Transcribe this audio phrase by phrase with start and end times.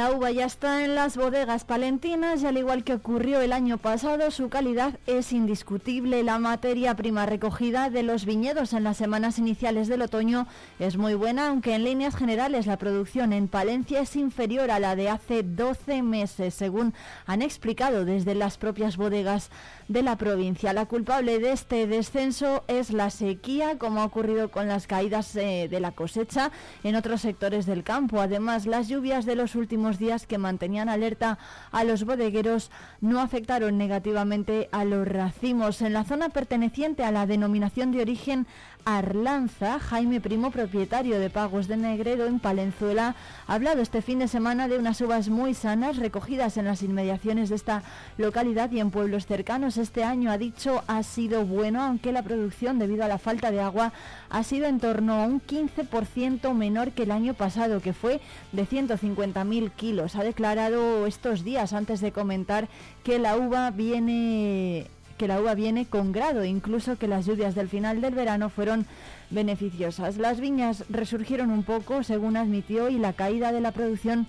[0.00, 3.78] La uva ya está en las bodegas palentinas y al igual que ocurrió el año
[3.78, 6.22] pasado, su calidad es indiscutible.
[6.22, 10.46] La materia prima recogida de los viñedos en las semanas iniciales del otoño
[10.78, 14.96] es muy buena, aunque en líneas generales la producción en Palencia es inferior a la
[14.96, 16.92] de hace 12 meses, según
[17.24, 19.48] han explicado desde las propias bodegas
[19.88, 20.74] de la provincia.
[20.74, 25.68] La culpable de este descenso es la sequía, como ha ocurrido con las caídas eh,
[25.70, 26.52] de la cosecha
[26.84, 28.20] en otros sectores del campo.
[28.20, 31.38] Además, las lluvias de los últimos días que mantenían alerta
[31.70, 35.80] a los bodegueros no afectaron negativamente a los racimos.
[35.80, 38.46] En la zona perteneciente a la denominación de origen
[38.84, 43.14] Arlanza, Jaime Primo, propietario de Pagos de Negredo en Palenzuela,
[43.46, 47.48] ha hablado este fin de semana de unas uvas muy sanas recogidas en las inmediaciones
[47.48, 47.82] de esta
[48.18, 49.76] localidad y en pueblos cercanos.
[49.76, 53.60] Este año, ha dicho, ha sido bueno, aunque la producción, debido a la falta de
[53.60, 53.92] agua,
[54.28, 58.20] ha sido en torno a un 15% menor que el año pasado, que fue
[58.52, 60.16] de 150.000 kilos.
[60.16, 62.68] Ha declarado estos días, antes de comentar,
[63.04, 64.88] que la uva viene
[65.20, 68.86] que la uva viene con grado, incluso que las lluvias del final del verano fueron
[69.28, 70.16] beneficiosas.
[70.16, 74.26] Las viñas resurgieron un poco, según admitió, y la caída de la producción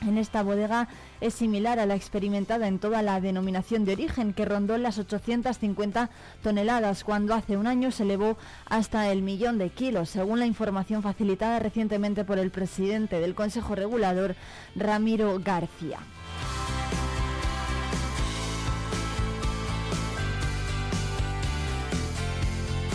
[0.00, 0.88] en esta bodega
[1.20, 6.08] es similar a la experimentada en toda la denominación de origen, que rondó las 850
[6.42, 11.02] toneladas, cuando hace un año se elevó hasta el millón de kilos, según la información
[11.02, 14.34] facilitada recientemente por el presidente del Consejo Regulador,
[14.76, 15.98] Ramiro García.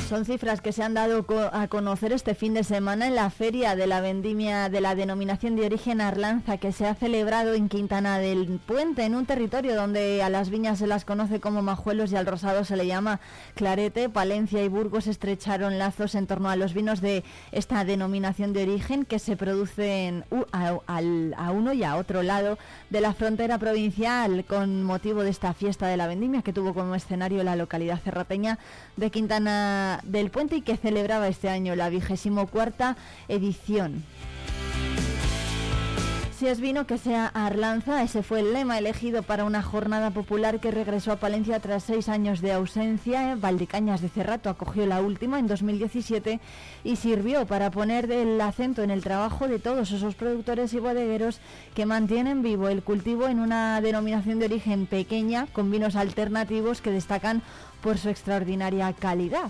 [0.07, 3.75] Son cifras que se han dado a conocer este fin de semana en la feria
[3.75, 8.17] de la vendimia de la denominación de origen Arlanza que se ha celebrado en Quintana
[8.17, 12.15] del Puente, en un territorio donde a las viñas se las conoce como majuelos y
[12.15, 13.19] al rosado se le llama
[13.55, 14.07] clarete.
[14.07, 19.03] Palencia y Burgos estrecharon lazos en torno a los vinos de esta denominación de origen
[19.03, 20.23] que se producen
[20.53, 22.57] a, uno y a otro lado
[22.89, 26.95] de la frontera provincial con motivo de esta fiesta de la vendimia que tuvo como
[26.95, 28.57] escenario la localidad cerrateña
[28.95, 32.97] de Quintana del Puente y que celebraba este año la vigésimo cuarta
[33.27, 34.03] edición.
[36.37, 40.59] Si es vino que sea Arlanza, ese fue el lema elegido para una jornada popular
[40.59, 43.35] que regresó a Palencia tras seis años de ausencia.
[43.35, 46.39] Valdicañas de Cerrato acogió la última en 2017
[46.83, 51.39] y sirvió para poner el acento en el trabajo de todos esos productores y bodegueros
[51.73, 56.91] que mantienen vivo el cultivo en una denominación de origen pequeña con vinos alternativos que
[56.91, 57.41] destacan
[57.81, 59.49] por su extraordinaria calidad.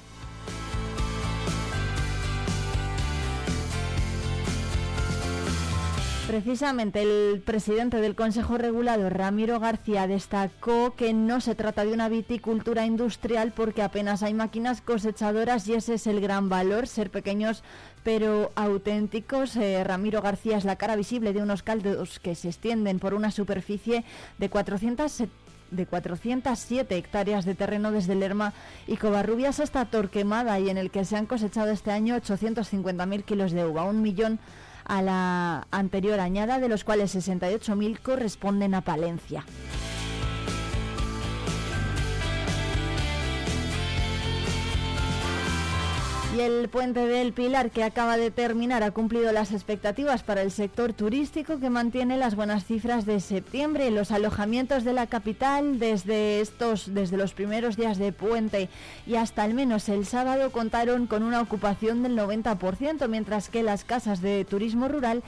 [6.27, 12.09] Precisamente el presidente del Consejo Regulador, Ramiro García, destacó que no se trata de una
[12.09, 17.63] viticultura industrial porque apenas hay máquinas cosechadoras y ese es el gran valor, ser pequeños
[18.03, 19.55] pero auténticos.
[19.55, 23.31] Eh, Ramiro García es la cara visible de unos caldos que se extienden por una
[23.31, 24.03] superficie
[24.37, 25.23] de 400
[25.71, 28.53] de 407 hectáreas de terreno desde Lerma
[28.85, 33.51] y Covarrubias hasta Torquemada y en el que se han cosechado este año 850.000 kilos
[33.53, 34.39] de uva, un millón
[34.87, 39.45] a la anterior añada, de los cuales 68.000 corresponden a Palencia.
[46.39, 50.93] El puente del Pilar que acaba de terminar ha cumplido las expectativas para el sector
[50.93, 53.89] turístico que mantiene las buenas cifras de septiembre.
[53.89, 58.69] Los alojamientos de la capital desde estos desde los primeros días de puente
[59.07, 63.83] y hasta al menos el sábado contaron con una ocupación del 90%, mientras que las
[63.83, 65.23] casas de turismo rural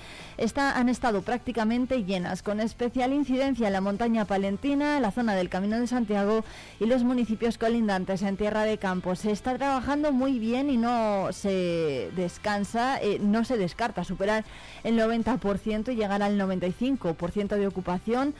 [0.57, 5.79] han estado prácticamente llenas, con especial incidencia en la montaña palentina, la zona del Camino
[5.79, 6.43] de Santiago
[6.79, 9.19] y los municipios colindantes en Tierra de Campos.
[9.19, 10.98] Se está trabajando muy bien y no
[11.31, 14.45] se descansa, eh, no se descarta superar
[14.83, 18.33] el 90% y llegar al 95% de ocupación.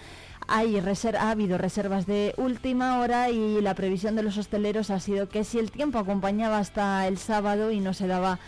[0.47, 5.29] Hay ha habido reservas de última hora y la previsión de los hosteleros ha sido
[5.29, 8.39] que si el tiempo acompañaba hasta el sábado y no se daba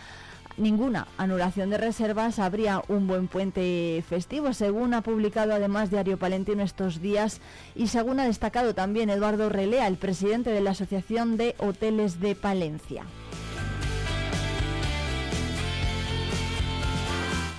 [0.56, 6.62] ninguna anulación de reservas, habría un buen puente festivo, según ha publicado además Diario Palentino
[6.62, 7.40] estos días
[7.74, 12.34] y según ha destacado también Eduardo Relea, el presidente de la Asociación de Hoteles de
[12.34, 13.04] Palencia.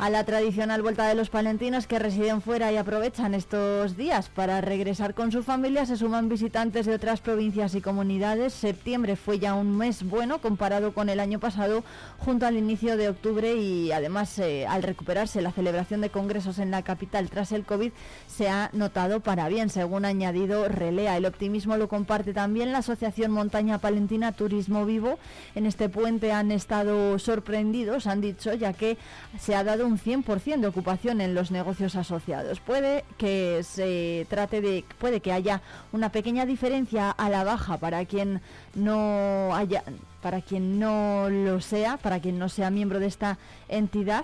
[0.03, 4.59] A la tradicional vuelta de los palentinos que residen fuera y aprovechan estos días para
[4.59, 5.85] regresar con su familia.
[5.85, 8.51] Se suman visitantes de otras provincias y comunidades.
[8.51, 11.85] Septiembre fue ya un mes bueno comparado con el año pasado,
[12.19, 16.69] junto al inicio de octubre y además eh, al recuperarse la celebración de congresos en
[16.69, 17.93] la capital tras el COVID
[18.27, 21.15] se ha notado para bien, según ha añadido Relea.
[21.15, 25.17] El optimismo lo comparte también la Asociación Montaña Palentina Turismo Vivo.
[25.55, 28.97] En este puente han estado sorprendidos, han dicho, ya que
[29.39, 32.59] se ha dado un 100% de ocupación en los negocios asociados.
[32.59, 35.61] Puede que se trate de puede que haya
[35.91, 38.41] una pequeña diferencia a la baja para quien
[38.75, 39.83] no haya
[40.21, 43.37] para quien no lo sea, para quien no sea miembro de esta
[43.67, 44.23] entidad.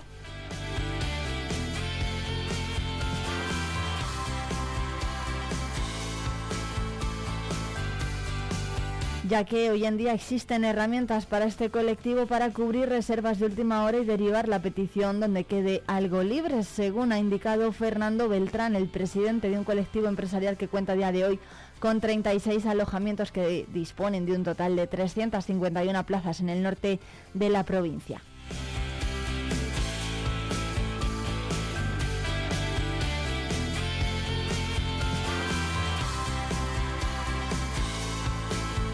[9.30, 13.84] Ya que hoy en día existen herramientas para este colectivo para cubrir reservas de última
[13.84, 18.88] hora y derivar la petición donde quede algo libre, según ha indicado Fernando Beltrán, el
[18.88, 21.38] presidente de un colectivo empresarial que cuenta a día de hoy
[21.78, 26.98] con 36 alojamientos que disponen de un total de 351 plazas en el norte
[27.32, 28.20] de la provincia.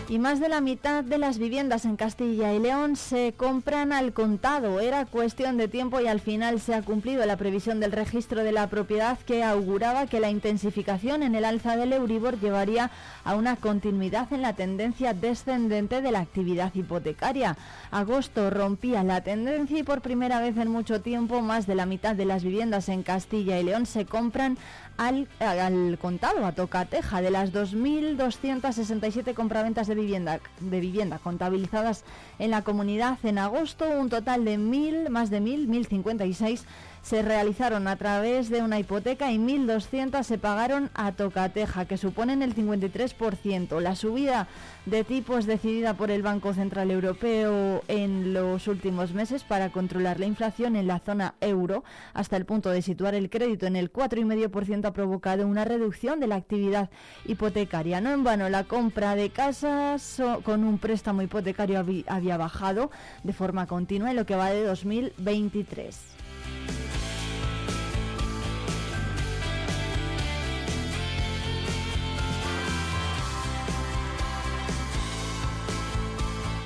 [0.08, 4.12] Y más de la mitad de las viviendas en Castilla y León se compran al
[4.12, 4.78] contado.
[4.78, 8.52] Era cuestión de tiempo y al final se ha cumplido la previsión del registro de
[8.52, 12.90] la propiedad que auguraba que la intensificación en el alza del Euribor llevaría
[13.24, 17.56] a una continuidad en la tendencia descendente de la actividad hipotecaria.
[17.90, 22.14] Agosto rompía la tendencia y por primera vez en mucho tiempo más de la mitad
[22.14, 24.56] de las viviendas en Castilla y León se compran
[24.98, 32.04] al, al contado, a tocateja, de las 2.267 compraventas de vivienda, de vivienda contabilizadas
[32.38, 36.62] en la comunidad en agosto, un total de mil, más de mil, 1.056
[37.06, 42.42] se realizaron a través de una hipoteca y 1.200 se pagaron a tocateja, que suponen
[42.42, 43.78] el 53%.
[43.78, 44.48] La subida
[44.86, 50.26] de tipos decidida por el Banco Central Europeo en los últimos meses para controlar la
[50.26, 54.86] inflación en la zona euro, hasta el punto de situar el crédito en el 4,5%,
[54.86, 56.90] ha provocado una reducción de la actividad
[57.24, 58.00] hipotecaria.
[58.00, 62.90] No en vano, la compra de casas con un préstamo hipotecario había bajado
[63.22, 66.15] de forma continua en lo que va de 2023.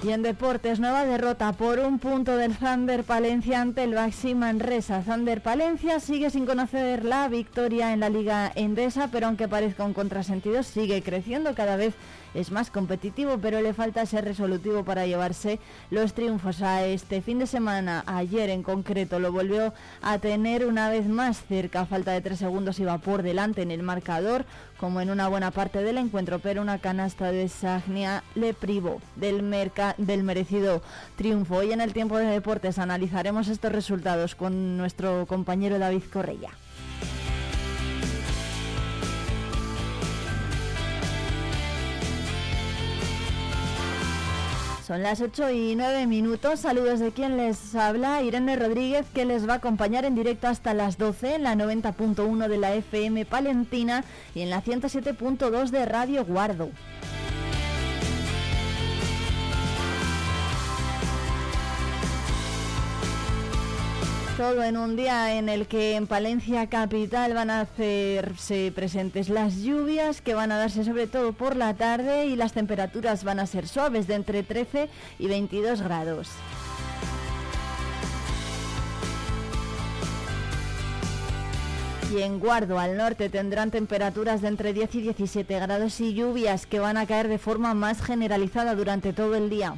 [0.03, 5.03] Y en deportes, nueva derrota por un punto del Thunder Palencia ante el Baxi Manresa.
[5.03, 9.93] Thunder Palencia sigue sin conocer la victoria en la Liga Endesa, pero aunque parezca un
[9.93, 11.93] contrasentido, sigue creciendo cada vez
[12.35, 15.59] es más competitivo, pero le falta ser resolutivo para llevarse
[15.91, 18.05] los triunfos a este fin de semana.
[18.07, 19.73] Ayer en concreto lo volvió
[20.03, 23.83] a tener una vez más cerca, falta de tres segundos iba por delante en el
[23.83, 24.45] marcador,
[24.79, 29.45] como en una buena parte del encuentro, pero una canasta de Sagnia le privó del,
[29.99, 30.83] del merecido
[31.17, 31.57] triunfo.
[31.57, 36.51] Hoy en el tiempo de deportes analizaremos estos resultados con nuestro compañero David Correia.
[44.91, 46.59] Son las 8 y 9 minutos.
[46.59, 50.75] Saludos de quien les habla, Irene Rodríguez, que les va a acompañar en directo hasta
[50.75, 54.03] las 12 en la 90.1 de la FM Palentina
[54.35, 56.71] y en la 107.2 de Radio Guardo.
[64.41, 69.59] todo en un día en el que en Palencia Capital van a hacerse presentes las
[69.59, 73.47] lluvias que van a darse sobre todo por la tarde y las temperaturas van a
[73.47, 76.31] ser suaves de entre 13 y 22 grados.
[82.11, 86.65] y en Guardo al norte tendrán temperaturas de entre 10 y 17 grados y lluvias
[86.65, 89.77] que van a caer de forma más generalizada durante todo el día.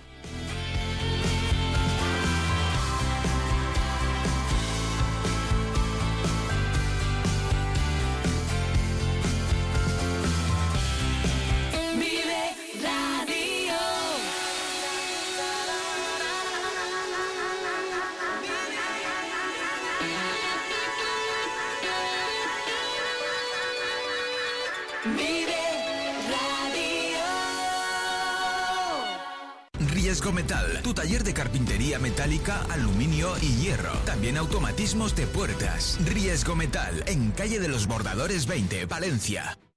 [32.51, 33.93] Aluminio y hierro.
[34.05, 35.99] También automatismos de puertas.
[36.05, 39.59] Riesgo Metal, en calle de los Bordadores 20, Valencia.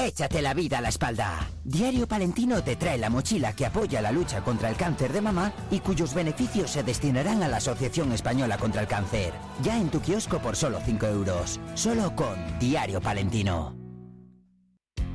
[0.00, 1.46] Échate la vida a la espalda.
[1.62, 5.52] Diario Palentino te trae la mochila que apoya la lucha contra el cáncer de mama
[5.70, 9.34] y cuyos beneficios se destinarán a la Asociación Española contra el Cáncer.
[9.62, 11.60] Ya en tu kiosco por solo 5 euros.
[11.74, 13.79] Solo con Diario Palentino.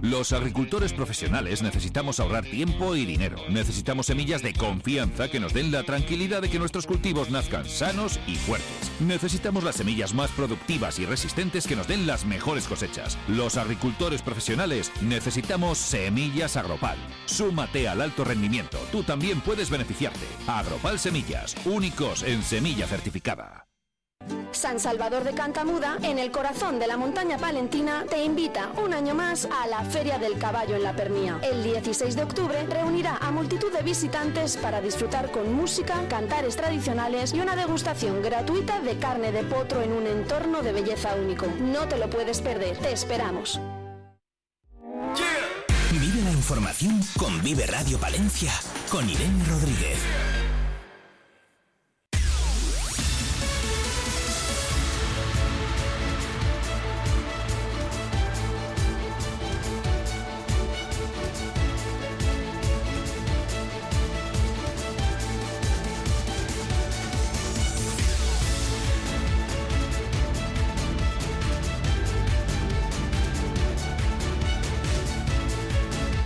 [0.01, 3.37] Los agricultores profesionales necesitamos ahorrar tiempo y dinero.
[3.49, 8.19] Necesitamos semillas de confianza que nos den la tranquilidad de que nuestros cultivos nazcan sanos
[8.27, 8.91] y fuertes.
[8.99, 13.17] Necesitamos las semillas más productivas y resistentes que nos den las mejores cosechas.
[13.27, 16.97] Los agricultores profesionales necesitamos semillas Agropal.
[17.25, 18.77] Súmate al alto rendimiento.
[18.91, 20.25] Tú también puedes beneficiarte.
[20.47, 23.65] Agropal Semillas, únicos en semilla certificada.
[24.51, 29.13] San Salvador de Cantamuda, en el corazón de la montaña palentina, te invita un año
[29.13, 31.39] más a la Feria del Caballo en la Pernía.
[31.41, 37.33] El 16 de octubre reunirá a multitud de visitantes para disfrutar con música, cantares tradicionales
[37.33, 41.47] y una degustación gratuita de carne de potro en un entorno de belleza único.
[41.59, 43.59] No te lo puedes perder, te esperamos.
[45.91, 48.51] Vive la información con Vive Radio Palencia,
[48.89, 50.44] con Irene Rodríguez.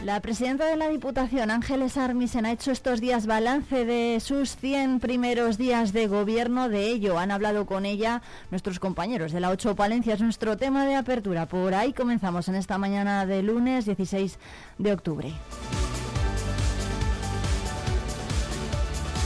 [0.10, 5.00] La presidenta de la Diputación, Ángeles Armisen, ha hecho estos días balance de sus 100
[5.00, 6.68] primeros días de gobierno.
[6.68, 10.16] De ello han hablado con ella nuestros compañeros de la 8 Palencia.
[10.16, 11.46] Es nuestro tema de apertura.
[11.46, 14.40] Por ahí comenzamos en esta mañana de lunes 16
[14.80, 15.32] de octubre.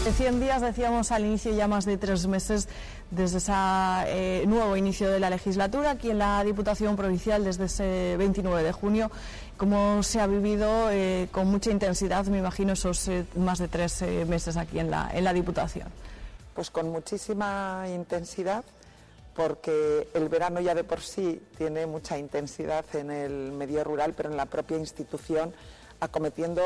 [0.04, 2.68] De 100 días decíamos al inicio ya más de tres meses
[3.10, 3.54] desde ese
[4.08, 8.72] eh, nuevo inicio de la legislatura aquí en la Diputación Provincial desde ese 29 de
[8.74, 9.12] junio.
[9.64, 14.02] ¿Cómo se ha vivido eh, con mucha intensidad, me imagino, esos eh, más de tres
[14.28, 15.88] meses aquí en la, en la Diputación?
[16.54, 18.66] Pues con muchísima intensidad
[19.34, 24.30] porque el verano ya de por sí tiene mucha intensidad en el medio rural, pero
[24.30, 25.54] en la propia institución
[26.02, 26.62] acometiendo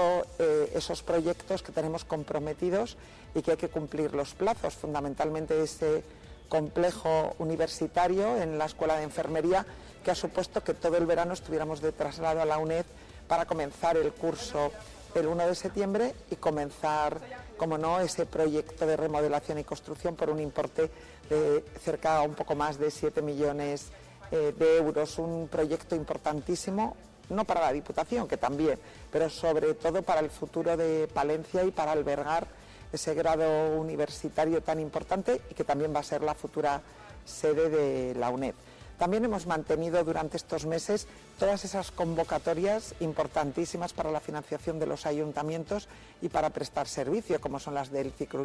[0.73, 2.97] esos proyectos que tenemos comprometidos
[3.35, 6.03] y que hay que cumplir los plazos, fundamentalmente ese
[6.49, 9.67] complejo universitario en la Escuela de Enfermería
[10.07, 12.85] que ha supuesto que todo el verano estuviéramos de traslado a la UNED
[13.27, 14.71] para comenzar el curso
[15.15, 17.19] el 1 de septiembre y comenzar,
[17.57, 20.89] como no, ese proyecto de remodelación y construcción por un importe
[21.29, 23.87] de cerca un poco más de 7 millones
[24.31, 25.17] eh, de euros.
[25.17, 26.95] Un proyecto importantísimo,
[27.29, 28.79] no para la Diputación, que también,
[29.11, 32.47] pero sobre todo para el futuro de Palencia y para albergar
[32.93, 36.81] ese grado universitario tan importante y que también va a ser la futura
[37.25, 38.55] sede de la UNED.
[38.97, 45.05] También hemos mantenido durante estos meses todas esas convocatorias importantísimas para la financiación de los
[45.05, 45.87] ayuntamientos
[46.21, 48.43] y para prestar servicio, como son las del ciclo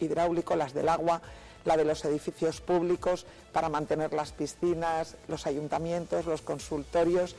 [0.00, 1.22] hidráulico, las del agua,
[1.64, 7.34] la de los edificios públicos, para mantener las piscinas, los ayuntamientos, los consultorios,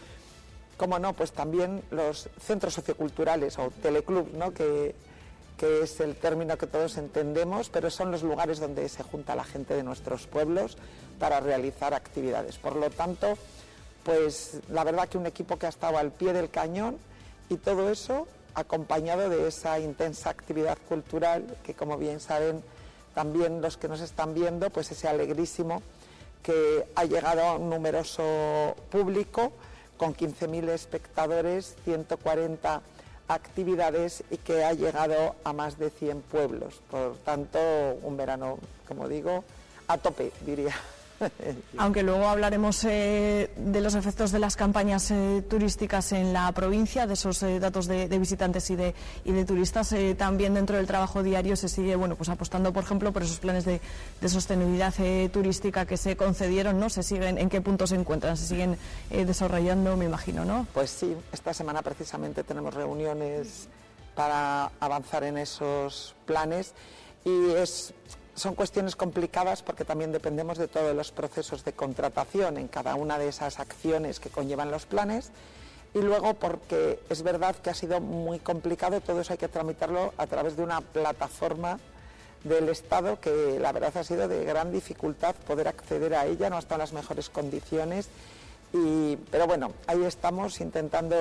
[0.75, 4.53] como no, pues también los centros socioculturales o teleclubs, ¿no?
[4.53, 4.95] que,
[5.57, 9.43] que es el término que todos entendemos, pero son los lugares donde se junta la
[9.43, 10.77] gente de nuestros pueblos
[11.19, 12.57] para realizar actividades.
[12.57, 13.37] Por lo tanto,
[14.03, 16.97] pues la verdad que un equipo que ha estado al pie del cañón
[17.49, 22.63] y todo eso acompañado de esa intensa actividad cultural que como bien saben
[23.13, 25.81] también los que nos están viendo, pues ese alegrísimo
[26.43, 29.53] que ha llegado a un numeroso público
[29.97, 32.81] con 15.000 espectadores, 140
[33.27, 36.81] actividades y que ha llegado a más de 100 pueblos.
[36.89, 37.59] Por tanto,
[38.01, 39.43] un verano, como digo,
[39.87, 40.73] a tope, diría.
[41.77, 47.07] Aunque luego hablaremos eh, de los efectos de las campañas eh, turísticas en la provincia,
[47.07, 48.93] de esos eh, datos de, visitantes y de,
[49.23, 53.11] y de turistas, también dentro del trabajo diario se sigue bueno, pues apostando, por ejemplo,
[53.11, 53.79] por esos planes de,
[54.27, 54.93] sostenibilidad
[55.31, 56.89] turística que se concedieron, ¿no?
[56.89, 58.35] Se siguen, ¿En qué punto se encuentran?
[58.37, 58.77] ¿Se siguen
[59.09, 60.67] desarrollando, me imagino, no?
[60.73, 63.67] Pues sí, esta semana precisamente tenemos reuniones
[64.15, 66.73] para avanzar en esos planes
[67.23, 67.93] y es
[68.35, 73.17] son cuestiones complicadas porque también dependemos de todos los procesos de contratación en cada una
[73.17, 75.31] de esas acciones que conllevan los planes
[75.93, 80.13] y luego porque es verdad que ha sido muy complicado, todo eso hay que tramitarlo
[80.17, 81.79] a través de una plataforma
[82.43, 86.59] del Estado que la verdad ha sido de gran dificultad poder acceder a ella, no
[86.59, 88.09] en las mejores condiciones.
[88.73, 91.15] Y, pero bueno, ahí estamos intentando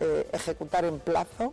[0.00, 1.52] eh, ejecutar en plazo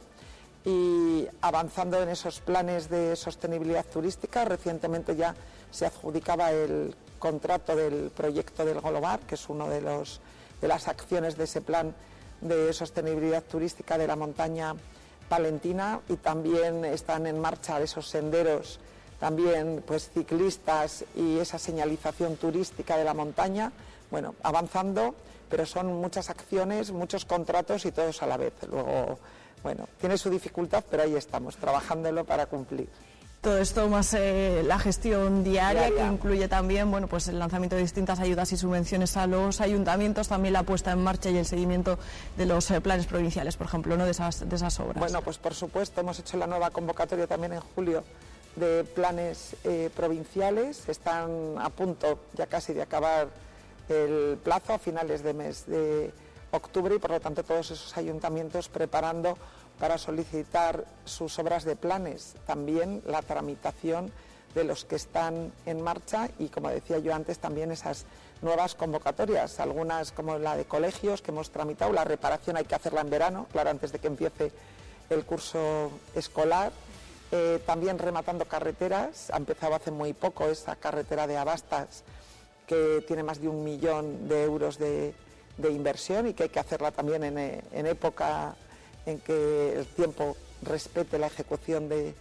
[0.66, 4.46] y avanzando en esos planes de sostenibilidad turística.
[4.46, 5.36] Recientemente ya
[5.72, 11.38] se adjudicaba el contrato del proyecto del Golobar, que es una de, de las acciones
[11.38, 11.94] de ese plan
[12.42, 14.76] de sostenibilidad turística de la montaña
[15.30, 18.80] palentina y también están en marcha esos senderos
[19.22, 23.72] también pues ciclistas y esa señalización turística de la montaña,
[24.10, 25.14] bueno, avanzando,
[25.48, 28.54] pero son muchas acciones, muchos contratos y todos a la vez.
[28.68, 29.20] Luego
[29.64, 32.90] bueno, tiene su dificultad, pero ahí estamos, trabajándolo para cumplir.
[33.42, 37.82] Todo esto más eh, la gestión diaria, que incluye también bueno, pues el lanzamiento de
[37.82, 41.98] distintas ayudas y subvenciones a los ayuntamientos, también la puesta en marcha y el seguimiento
[42.38, 44.06] de los eh, planes provinciales, por ejemplo, ¿no?
[44.06, 45.00] de, esas, de esas obras.
[45.00, 48.04] Bueno, pues por supuesto, hemos hecho la nueva convocatoria también en julio
[48.56, 50.88] de planes eh, provinciales.
[50.88, 53.28] Están a punto ya casi de acabar
[53.90, 56.12] el plazo a finales de mes de
[56.52, 59.38] octubre y por lo tanto todos esos ayuntamientos preparando
[59.80, 64.12] para solicitar sus obras de planes, también la tramitación
[64.54, 68.06] de los que están en marcha y como decía yo antes también esas
[68.42, 73.02] nuevas convocatorias, algunas como la de colegios que hemos tramitado, la reparación hay que hacerla
[73.02, 74.52] en verano, claro, antes de que empiece
[75.10, 76.72] el curso escolar,
[77.32, 82.04] eh, también rematando carreteras, ha empezado hace muy poco esa carretera de Abastas
[82.68, 85.14] que tiene más de un millón de euros de,
[85.58, 88.56] de inversión y que hay que hacerla también en, época
[89.06, 92.14] en que el tiempo respete la ejecución de,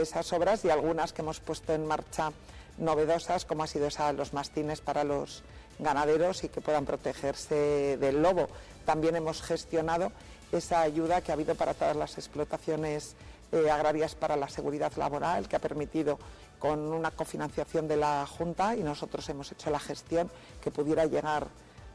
[0.00, 2.32] esas obras y algunas que hemos puesto en marcha
[2.78, 5.42] novedosas, como ha sido esa los mastines para los
[5.78, 8.48] ganaderos y que puedan protegerse del lobo.
[8.84, 10.12] También hemos gestionado
[10.52, 13.16] esa ayuda que ha habido para todas las explotaciones
[13.50, 16.18] eh, agrarias para la seguridad laboral, que ha permitido
[16.58, 20.30] con una cofinanciación de la Junta y nosotros hemos hecho la gestión
[20.62, 21.48] que pudiera llegar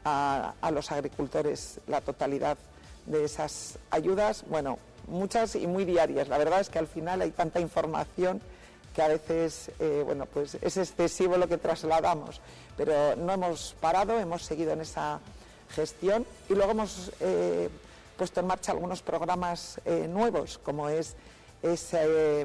[0.04, 2.56] a, los agricultores la totalidad
[3.06, 6.28] de esas ayudas, bueno, muchas y muy diarias.
[6.28, 8.40] La verdad es que al final hay tanta información
[8.94, 12.40] que a veces eh, bueno, pues es excesivo lo que trasladamos,
[12.76, 15.20] pero no hemos parado, hemos seguido en esa
[15.74, 17.68] gestión y luego hemos eh,
[18.16, 21.14] puesto en marcha algunos programas eh, nuevos, como es,
[21.62, 21.94] es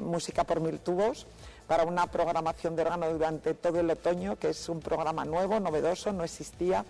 [0.01, 1.25] Música por Mil Tubos,
[1.67, 6.11] para una programación de órgano durante todo el otoño, que es un programa nuevo, novedoso,
[6.11, 6.85] no existía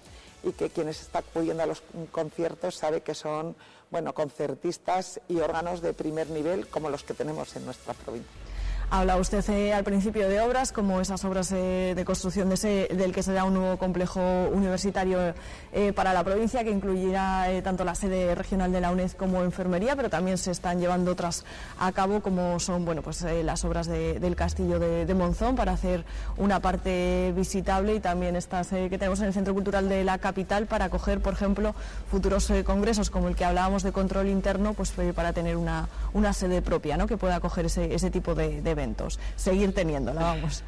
[0.46, 3.56] y que quienes están acudiendo a los conciertos sabe que son
[3.92, 8.45] bueno, concertistas y órganos de primer nivel como los que tenemos en nuestra provincia.
[8.92, 12.88] Habla usted eh, al principio de obras, como esas obras eh, de construcción de ese,
[12.94, 14.22] del que será un nuevo complejo
[14.54, 15.34] universitario
[15.74, 19.96] eh, para la provincia, que incluirá tanto la sede regional de la UNED como enfermería,
[19.96, 21.46] pero también se están llevando otras
[21.80, 26.06] a cabo, como son bueno, pues, las obras del castillo de, Monzón, para hacer
[26.38, 30.68] una parte visitable y también estas que tenemos en el Centro Cultural de la capital,
[30.68, 31.74] para acoger, por ejemplo,
[32.12, 36.62] futuros congresos como el que hablábamos de control interno, pues para tener una, una sede
[36.62, 37.08] propia ¿no?
[37.08, 40.64] que pueda acoger ese, ese tipo de eventos, seguir teniéndola, vamos.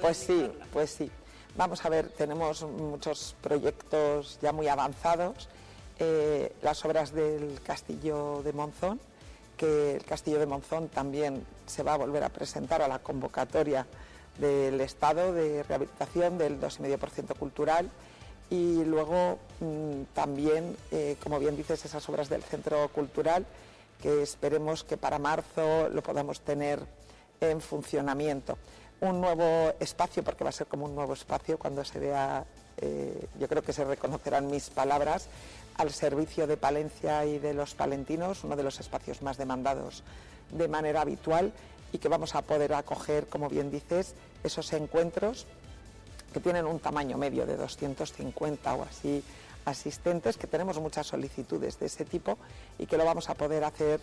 [0.00, 1.10] Pues sí, pues sí.
[1.56, 5.48] Vamos a ver, tenemos muchos proyectos ya muy avanzados.
[5.98, 8.98] Eh, las obras del Castillo de Monzón,
[9.58, 13.86] que el Castillo de Monzón también se va a volver a presentar a la convocatoria
[14.38, 17.90] del Estado de rehabilitación del 2,5% cultural
[18.48, 23.44] y luego mm, también, eh, como bien dices, esas obras del Centro Cultural
[24.00, 26.80] que esperemos que para marzo lo podamos tener
[27.40, 28.58] en funcionamiento.
[29.00, 32.44] Un nuevo espacio, porque va a ser como un nuevo espacio cuando se vea,
[32.76, 35.28] eh, yo creo que se reconocerán mis palabras,
[35.76, 40.02] al servicio de Palencia y de los palentinos, uno de los espacios más demandados
[40.50, 41.52] de manera habitual
[41.92, 45.46] y que vamos a poder acoger, como bien dices, esos encuentros
[46.34, 49.24] que tienen un tamaño medio de 250 o así
[49.64, 52.38] asistentes, que tenemos muchas solicitudes de ese tipo
[52.78, 54.00] y que lo vamos a poder hacer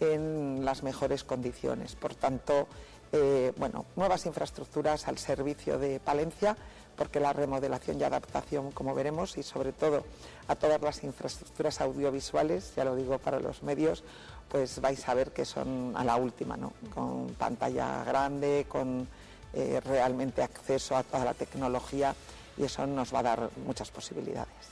[0.00, 1.94] en las mejores condiciones.
[1.94, 2.66] Por tanto,
[3.12, 6.56] eh, bueno, nuevas infraestructuras al servicio de Palencia,
[6.96, 10.04] porque la remodelación y adaptación, como veremos, y sobre todo
[10.48, 14.04] a todas las infraestructuras audiovisuales, ya lo digo para los medios,
[14.48, 16.72] pues vais a ver que son a la última, ¿no?
[16.94, 19.08] Con pantalla grande, con
[19.52, 22.14] eh, realmente acceso a toda la tecnología
[22.56, 24.69] y eso nos va a dar muchas posibilidades.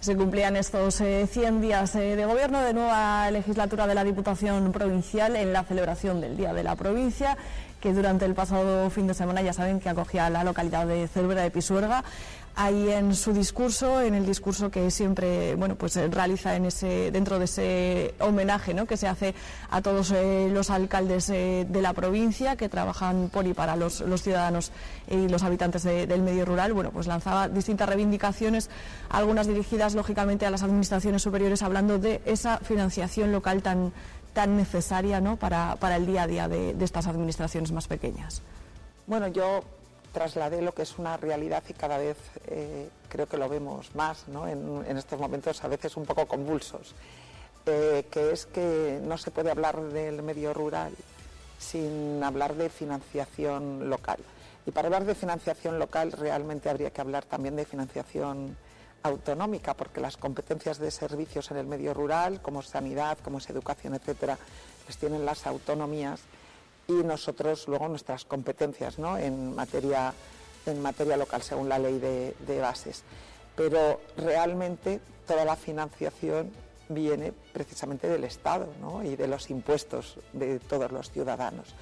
[0.00, 4.70] Se cumplían estos 100 eh, días eh, de gobierno de nueva legislatura de la Diputación
[4.70, 7.36] Provincial en la celebración del Día de la Provincia,
[7.80, 11.42] que durante el pasado fin de semana ya saben que acogía la localidad de Cervera
[11.42, 12.04] de Pisuerga
[12.56, 17.10] ahí en su discurso, en el discurso que siempre bueno, pues eh, realiza en ese,
[17.10, 18.86] dentro de ese homenaje ¿no?
[18.86, 19.34] que se hace
[19.70, 24.02] a todos eh, los alcaldes eh, de la provincia que trabajan por y para los,
[24.22, 24.72] ciudadanos
[25.08, 28.70] y los habitantes del medio rural, bueno, pues lanzaba distintas reivindicaciones,
[29.10, 33.92] algunas dirigidas lógicamente a las administraciones superiores, hablando de esa financiación local tan,
[34.32, 35.36] tan necesaria ¿no?
[35.36, 38.40] para, el día a día de, de estas administraciones más pequeñas.
[39.06, 39.62] Bueno, yo
[40.16, 44.24] trasladé lo que es una realidad y cada vez eh, creo que lo vemos más
[44.28, 46.94] en, estos momentos a veces un poco convulsos,
[47.66, 50.94] eh, que es que no se puede hablar del medio rural
[51.58, 54.16] sin hablar de financiación local.
[54.64, 58.56] Y para hablar de financiación local realmente habría que hablar también de financiación
[59.02, 63.94] autonómica, porque las competencias de servicios en el medio rural, como sanidad, como es educación,
[63.94, 64.38] etcétera,
[64.86, 66.22] las tienen las autonomías
[66.88, 70.12] y nosotros luego nuestras competencias en, materia,
[70.66, 73.02] en materia local según la ley de, bases.
[73.54, 76.50] Pero realmente toda la financiación
[76.88, 78.68] viene precisamente del Estado
[79.02, 81.74] y de los impuestos de todos los ciudadanos.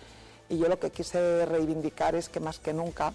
[0.49, 3.13] Y yo lo que quise reivindicar es que más que nunca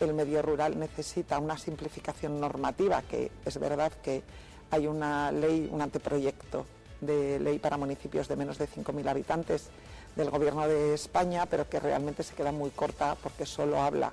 [0.00, 4.22] el medio rural necesita una simplificación normativa, que es verdad que
[4.70, 6.66] hay una ley, un anteproyecto
[7.00, 9.70] de ley para municipios de menos de 5.000 habitantes
[10.16, 14.12] del Gobierno de España, pero que realmente se queda muy corta porque solo habla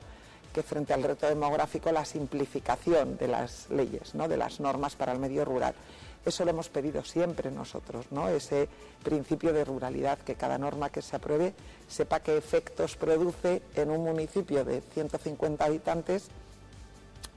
[0.54, 4.28] que frente al reto demográfico la simplificación de las leyes, ¿no?
[4.28, 5.74] de las normas para el medio rural.
[6.26, 8.28] Eso lo hemos pedido siempre nosotros, ¿no?
[8.28, 8.68] ese
[9.04, 11.54] principio de ruralidad, que cada norma que se apruebe
[11.88, 16.28] sepa qué efectos produce en un municipio de 150 habitantes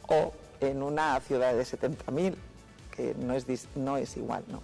[0.09, 2.35] o en una ciudad de 70.000,
[2.95, 3.47] que no es,
[3.77, 4.45] no es igual.
[4.49, 4.63] ¿no?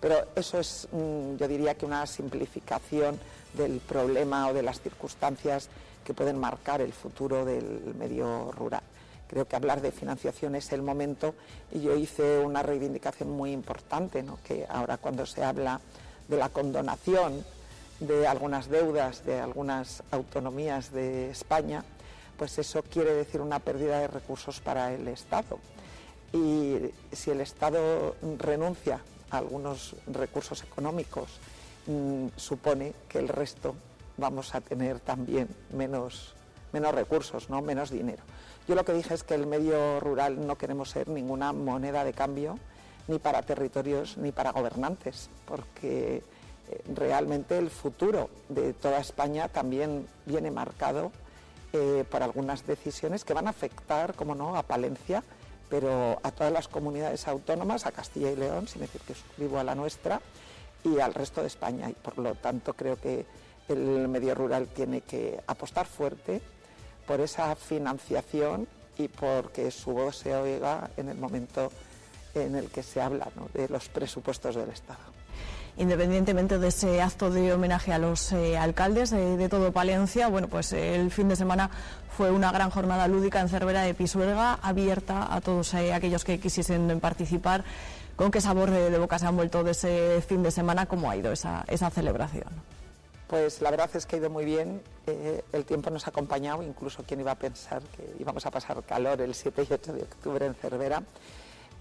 [0.00, 3.18] Pero eso es, mm, yo diría que una simplificación
[3.54, 5.68] del problema o de las circunstancias
[6.04, 8.82] que pueden marcar el futuro del medio rural.
[9.28, 11.34] Creo que hablar de financiación es el momento
[11.70, 15.80] y yo hice una reivindicación muy importante, que ahora cuando se habla
[16.26, 17.44] de la condonación
[18.00, 21.84] de algunas deudas de algunas autonomías de España,
[22.38, 25.58] pues eso quiere decir una pérdida de recursos para el Estado.
[26.32, 26.78] Y
[27.12, 31.38] si el Estado renuncia algunos recursos económicos,
[31.86, 33.74] mm, supone que el resto
[34.16, 36.34] vamos a tener también menos,
[36.72, 37.62] menos recursos, ¿no?
[37.62, 38.22] menos dinero.
[38.68, 42.12] Yo lo que dije es que el medio rural no queremos ser ninguna moneda de
[42.12, 42.58] cambio,
[43.08, 46.22] ni para territorios ni para gobernantes, porque
[46.68, 51.10] eh, realmente el futuro de toda España también viene marcado
[51.72, 55.24] eh, por algunas decisiones que van a afectar, como no, a Palencia
[55.70, 59.64] pero a todas las comunidades autónomas, a Castilla y León, sin decir que suscribo a
[59.64, 60.20] la nuestra,
[60.84, 61.88] y al resto de España.
[61.88, 63.24] Y por lo tanto creo que
[63.68, 66.40] el medio rural tiene que apostar fuerte
[67.06, 68.66] por esa financiación
[68.98, 71.70] y porque su voz se oiga en el momento
[72.34, 75.09] en el que se habla de los presupuestos del Estado
[75.76, 80.72] independientemente de ese acto de homenaje a los eh, alcaldes de, todo Palencia, bueno, pues
[80.72, 81.70] el fin de semana
[82.16, 86.38] fue una gran jornada lúdica en Cervera de Pisuerga, abierta a todos eh, aquellos que
[86.38, 87.64] quisiesen participar.
[88.16, 90.84] ¿Con qué sabor de, boca se han vuelto de ese fin de semana?
[90.84, 92.48] ¿Cómo ha ido esa, celebración?
[93.26, 96.62] Pues la verdad es que ha ido muy bien, eh, el tiempo nos ha acompañado,
[96.62, 100.02] incluso quien iba a pensar que íbamos a pasar calor el 7 y 8 de
[100.02, 101.02] octubre en Cervera.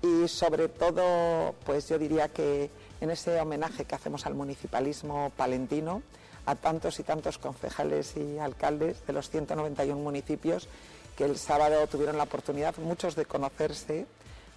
[0.02, 2.70] Y sobre todo, pues yo diría que
[3.02, 6.02] en ese homenaje que hacemos al municipalismo palentino,
[6.46, 10.68] a tantos y tantos concejales y alcaldes de los 191 municipios
[11.18, 14.06] que el sábado tuvieron la oportunidad, muchos de conocerse,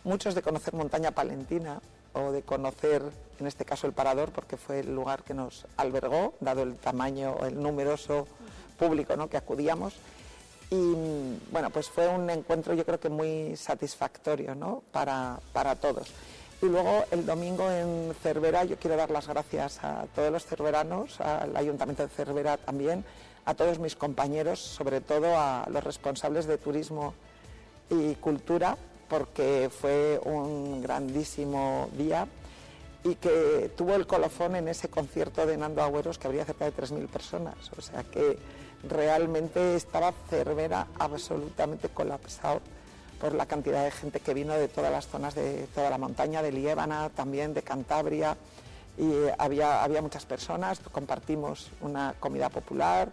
[0.04, 1.80] muchos de conocer Montaña Palentina,
[2.14, 3.02] o de conocer,
[3.38, 7.36] en este caso, el Parador, porque fue el lugar que nos albergó, dado el tamaño,
[7.44, 8.26] el numeroso
[8.78, 9.28] público ¿no?
[9.28, 9.94] que acudíamos.
[10.70, 10.94] Y
[11.50, 14.82] bueno, pues fue un encuentro yo creo que muy satisfactorio ¿no?
[14.90, 16.08] para, para todos.
[16.62, 21.20] Y luego el domingo en Cervera, yo quiero dar las gracias a todos los cerveranos,
[21.20, 23.04] al Ayuntamiento de Cervera también,
[23.44, 27.14] a todos mis compañeros, sobre todo a los responsables de turismo
[27.90, 28.76] y cultura,
[29.08, 32.28] porque fue un grandísimo día
[33.02, 36.72] y que tuvo el colofón en ese concierto de Nando Agüeros que habría cerca de
[36.72, 37.56] 3.000 personas.
[37.76, 38.38] O sea que
[38.88, 42.60] realmente estaba Cervera absolutamente colapsado
[43.22, 46.42] por la cantidad de gente que vino de todas las zonas de toda la montaña,
[46.42, 48.36] de Liébana, también de Cantabria.
[48.98, 53.12] Y había, había muchas personas, compartimos una comida popular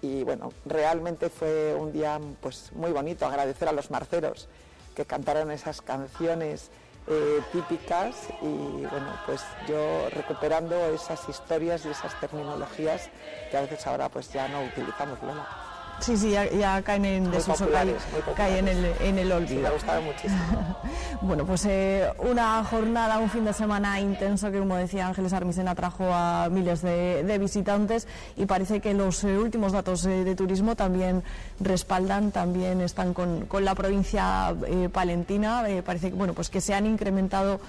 [0.00, 4.46] y bueno, realmente fue un día pues, muy bonito, agradecer a los marceros
[4.94, 6.70] que cantaron esas canciones
[7.08, 13.10] eh, típicas y bueno, pues yo recuperando esas historias y esas terminologías
[13.50, 15.20] que a veces ahora pues ya no utilizamos.
[15.22, 15.69] Lola.
[16.00, 17.68] Sí, sí, ya, caen en desuso,
[18.34, 19.60] caen, en el, en el olvido.
[19.60, 20.76] me ha gustado muchísimo.
[21.20, 25.68] bueno, pues eh, una jornada, un fin de semana intenso que, como decía Ángeles Armisen,
[25.68, 30.74] atrajo a miles de, visitantes y parece que los eh, últimos datos eh, de turismo
[30.74, 31.22] también
[31.60, 34.54] respaldan, también están con, la provincia
[34.92, 35.64] palentina.
[35.84, 37.60] parece que, bueno, pues que se han incrementado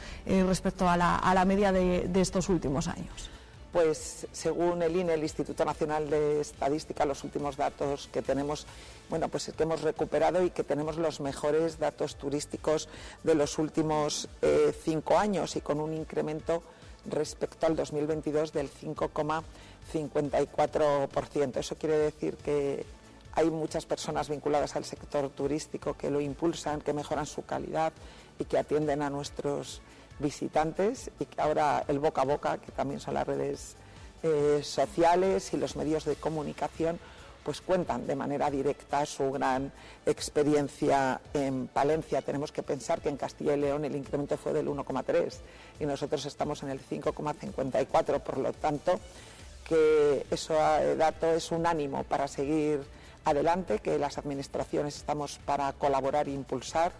[0.47, 3.31] respecto a la, a la media de estos últimos años
[3.71, 8.65] pues según el INE, el Instituto Nacional de Estadística, los últimos datos que tenemos,
[9.09, 12.89] bueno, pues que hemos recuperado y que tenemos los mejores datos turísticos
[13.23, 16.61] de los últimos eh, cinco años y con un incremento
[17.09, 21.57] respecto al 2022 del 5,54%.
[21.57, 22.85] Eso quiere decir que
[23.33, 27.93] hay muchas personas vinculadas al sector turístico que lo impulsan, que mejoran su calidad
[28.37, 29.81] y que atienden a nuestros
[30.21, 33.75] visitantes y que ahora el boca a boca, que también son las redes
[34.23, 36.99] eh, sociales y los medios de comunicación,
[37.43, 39.71] pues cuentan de manera directa su gran
[40.05, 42.21] experiencia en Palencia.
[42.21, 45.33] Tenemos que pensar que en Castilla y León el incremento fue del 1,3
[45.79, 48.99] y nosotros estamos en el 5,54, por lo tanto
[49.67, 50.53] que ese
[50.95, 52.81] dato es un ánimo para seguir
[53.25, 56.91] adelante, que las administraciones estamos para colaborar e impulsar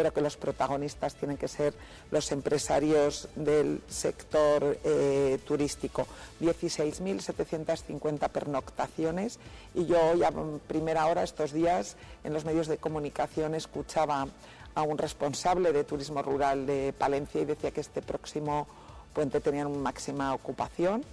[0.00, 1.74] pero que los protagonistas tienen que ser
[2.10, 6.06] los empresarios del sector eh, turístico.
[6.40, 9.38] 16.750 pernoctaciones
[9.74, 10.32] y yo hoy a
[10.66, 14.26] primera hora estos días en los medios de comunicación escuchaba
[14.74, 18.66] a un responsable de turismo rural de Palencia y decía que este próximo
[19.12, 21.04] puente tenía una máxima ocupación,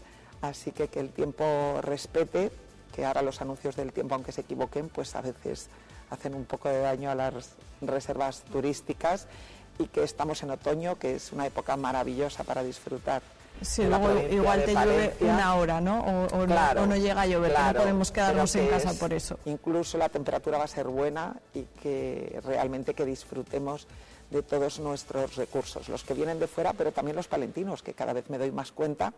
[0.41, 2.53] así que que el tiempo respete,
[2.95, 5.67] que ahora los anuncios del tiempo, aunque se equivoquen, pues a veces
[6.09, 9.27] hacen un poco de daño a las reservas turísticas
[9.79, 13.21] y que estamos en otoño, que es una época maravillosa para disfrutar.
[13.61, 15.99] Sí, luego igual te llueve una hora, ¿no?
[16.31, 19.39] O, no, llega a llover, no podemos quedarnos en casa por eso.
[19.45, 23.87] Incluso la temperatura va a ser buena y que realmente que disfrutemos
[24.29, 28.13] de todos nuestros recursos, los que vienen de fuera, pero también los palentinos, que cada
[28.13, 29.13] vez me doy más cuenta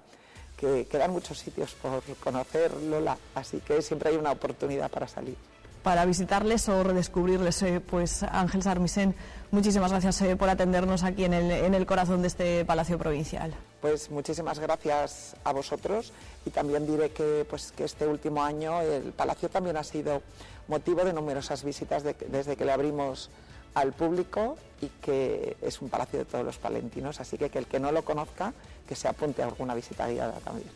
[0.55, 5.35] que quedan muchos sitios por conocer, Lola, así que siempre hay una oportunidad para salir
[5.83, 7.61] para visitarles o redescubrirles.
[7.63, 9.15] Eh, pues Ángel Sarmisen,
[9.51, 13.53] muchísimas gracias eh, por atendernos aquí en el, en el corazón de este Palacio Provincial.
[13.81, 16.11] Pues muchísimas gracias a vosotros
[16.45, 20.21] y también diré que, pues, que este último año el Palacio también ha sido
[20.67, 23.29] motivo de numerosas visitas desde que le abrimos
[23.73, 27.65] al público y que es un palacio de todos los palentinos, así que que el
[27.67, 28.53] que no lo conozca,
[28.87, 30.69] que se apunte a alguna visita guiada también.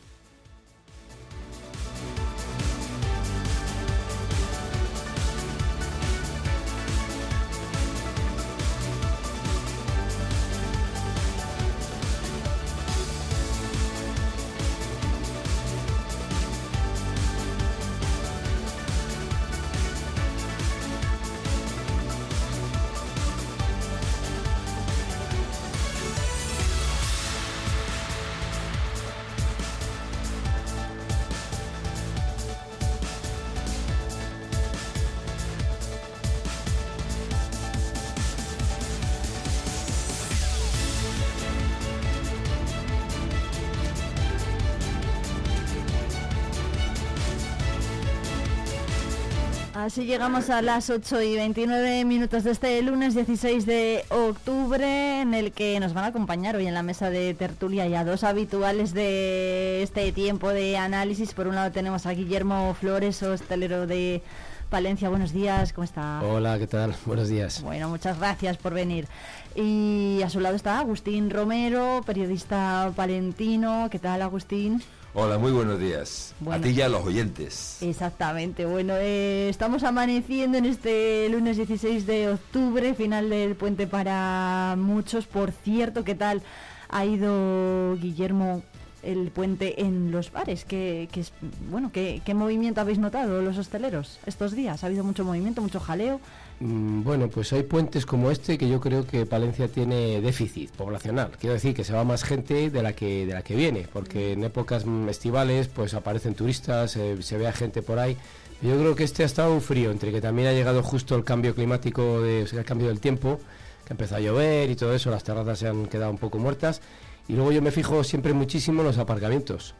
[49.94, 55.36] Así llegamos a las 8 y 29 minutos de este lunes 16 de octubre, en
[55.36, 58.96] el que nos van a acompañar hoy en la mesa de tertulia ya dos habituales
[58.96, 61.36] de este tiempo de análisis.
[61.36, 64.24] Por un lado tenemos a Guillermo Flores, hostelero de
[64.72, 65.10] Palencia.
[65.10, 66.24] Buenos días, ¿cómo está?
[66.24, 66.96] Hola, ¿qué tal?
[67.06, 67.62] Buenos días.
[67.62, 69.06] Bueno, muchas gracias por venir.
[69.54, 73.90] Y a su lado está Agustín Romero, periodista palentino.
[73.92, 74.82] ¿Qué tal, Agustín?
[75.16, 76.34] Hola, muy buenos días.
[76.50, 77.78] A ti y a los oyentes.
[77.84, 78.66] Exactamente.
[78.66, 85.28] Bueno, eh, estamos amaneciendo en este lunes 16 de octubre, final del puente para muchos.
[85.28, 86.42] Por cierto, ¿qué tal
[86.90, 88.64] ha ido Guillermo
[89.04, 90.66] el puente en los bares?
[90.66, 91.32] ¿Qué, es,
[91.70, 94.84] bueno, ¿qué, ¿qué movimiento habéis notado los hosteleros estos días?
[94.84, 96.22] ¿Ha habido mucho movimiento, mucho jaleo?
[96.60, 101.32] Mm, bueno, pues hay puentes como este que yo creo que Palencia tiene déficit poblacional.
[101.40, 104.34] Quiero decir que se va más gente de la que de la que viene, porque
[104.34, 108.18] en épocas estivales pues aparecen turistas, se ve gente por ahí.
[108.64, 111.54] Yo creo que este ha estado frío, entre que también ha llegado justo el cambio
[111.54, 113.40] climático, de, el cambio del tiempo,
[113.86, 116.80] que empezó a llover y todo eso, las terrazas se han quedado un poco muertas.
[117.28, 119.76] Y luego yo me fijo siempre muchísimo en los aparcamientos.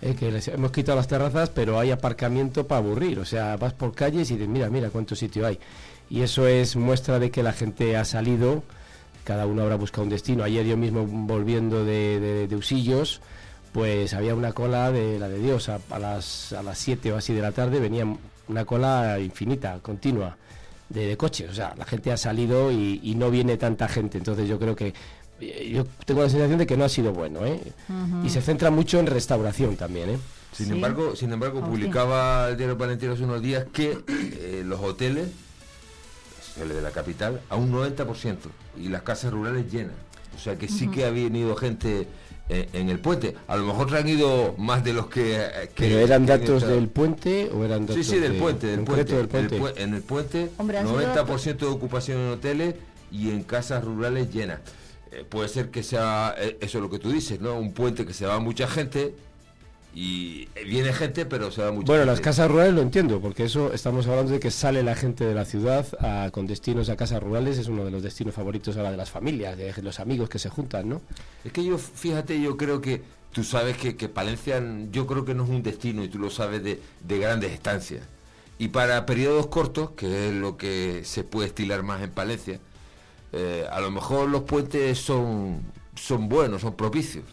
[0.00, 3.18] Eh, que les hemos quitado las terrazas, pero hay aparcamiento para aburrir.
[3.18, 5.58] O sea, vas por calles y dices, mira, mira cuánto sitio hay
[6.12, 8.62] y eso es muestra de que la gente ha salido,
[9.24, 10.44] cada uno habrá buscado un destino.
[10.44, 13.22] Ayer yo mismo volviendo de, de, Usillos,
[13.72, 17.32] pues había una cola de la de Dios, a, las, a las 7 o así
[17.32, 18.04] de la tarde venía
[18.46, 20.36] una cola infinita, continua,
[20.90, 21.50] de, coches.
[21.50, 24.92] O sea, la gente ha salido y, no viene tanta gente, entonces yo creo que
[25.40, 27.58] eh, yo tengo la sensación de que no ha sido bueno, ¿eh?
[28.22, 30.18] Y se centra mucho en restauración también, ¿eh?
[30.52, 35.30] Sin embargo, sin embargo, publicaba el diario Palentino hace unos días que eh, los hoteles
[36.56, 38.36] de la capital, a un 90%
[38.78, 39.94] y las casas rurales llenas.
[40.34, 42.06] O sea que sí que ha venido gente
[42.48, 43.34] eh, en, el puente.
[43.48, 45.36] A lo mejor han ido más de los que...
[45.36, 48.66] Eh, ¿Pero eran datos del puente o eran datos Sí, sí, del puente.
[48.66, 49.14] Del puente,
[49.76, 52.74] en el puente, 90% de ocupación en hoteles
[53.10, 54.60] y en casas rurales llenas.
[55.12, 57.58] Eh, puede ser que sea eso lo que tú dices, ¿no?
[57.58, 59.14] Un puente que se va mucha gente
[59.94, 61.86] y viene gente, pero se va mucho.
[61.86, 65.24] Bueno, las casas rurales lo entiendo, porque eso estamos hablando de que sale la gente
[65.24, 65.86] de la ciudad
[66.30, 69.56] con destinos a casas rurales, es uno de los destinos favoritos ahora de las familias,
[69.56, 71.02] de los amigos que se juntan, ¿no?
[71.44, 73.02] Es que yo, fíjate, yo creo que
[73.32, 76.62] tú sabes que, Palencia, yo creo que no es un destino, y tú lo sabes,
[76.62, 76.78] de,
[77.18, 78.02] grandes estancias.
[78.58, 82.60] Y para periodos cortos, que es lo que se puede estilar más en Palencia,
[83.32, 85.62] eh, a lo mejor los puentes son,
[85.96, 87.24] son buenos, son propicios.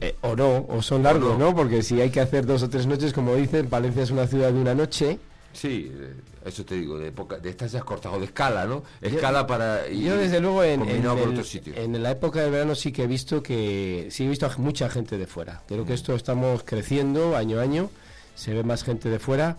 [0.00, 1.54] Eh, o no, o son largos, no.
[1.54, 4.52] Porque si hay que hacer dos o tres noches, como dicen, Valencia es una ciudad
[4.52, 5.18] de una noche.
[5.52, 8.84] Sí, eh, eso te digo, de, época, de estas ya cortas, o de escala, ¿no?
[9.00, 9.88] Escala para...
[9.88, 14.08] yo desde luego en, en, la época del verano sí que he visto que...
[14.10, 15.62] Sí he visto a mucha gente de fuera.
[15.66, 15.94] Creo que mm.
[15.94, 17.90] esto estamos creciendo año a año,
[18.34, 19.56] se ve más gente de fuera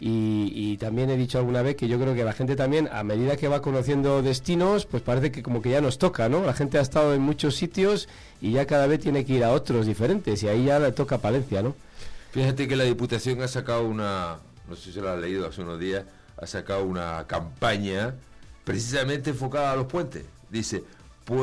[0.00, 3.36] y, también he dicho alguna vez que yo creo que la gente también, a medida
[3.36, 6.44] que va conociendo destinos, pues parece que como que ya nos toca, ¿no?
[6.44, 8.08] La gente ha estado en muchos sitios
[8.40, 11.18] y ya cada vez tiene que ir a otros diferentes y ahí ya le toca
[11.18, 11.74] Palencia, ¿no?
[12.30, 15.80] Fíjate que la Diputación ha sacado una, no sé si lo has leído hace unos
[15.80, 16.04] días,
[16.36, 18.14] ha sacado una campaña
[18.64, 20.24] precisamente enfocada a los puentes.
[20.50, 20.84] Dice,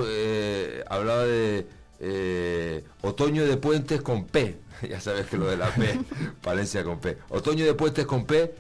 [0.08, 1.68] eh, hablaba de
[2.00, 4.58] eh, otoño de puentes con P.
[4.90, 6.00] ya sabes que lo de la P,
[6.42, 7.18] Palencia con P.
[7.30, 8.54] Otoño de puentes con P,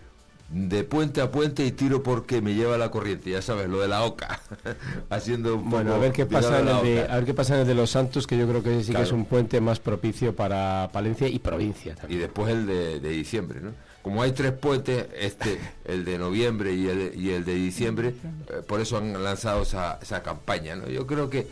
[0.49, 3.87] de puente a puente y tiro porque me lleva la corriente, ya sabes, lo de
[3.87, 4.39] la OCA.
[5.09, 7.67] Haciendo Bueno, a ver qué pasa en el de, a ver qué pasa en el
[7.67, 10.89] de los Santos, que yo creo que sí que es un puente más propicio para
[10.93, 13.71] Palencia y provincia Y después el de, diciembre, ¿no?
[14.03, 18.09] Como hay tres puentes, este, el de noviembre y el, y el de diciembre,
[18.49, 20.87] eh, por eso han lanzado esa, esa campaña, ¿no?
[20.87, 21.47] Yo creo que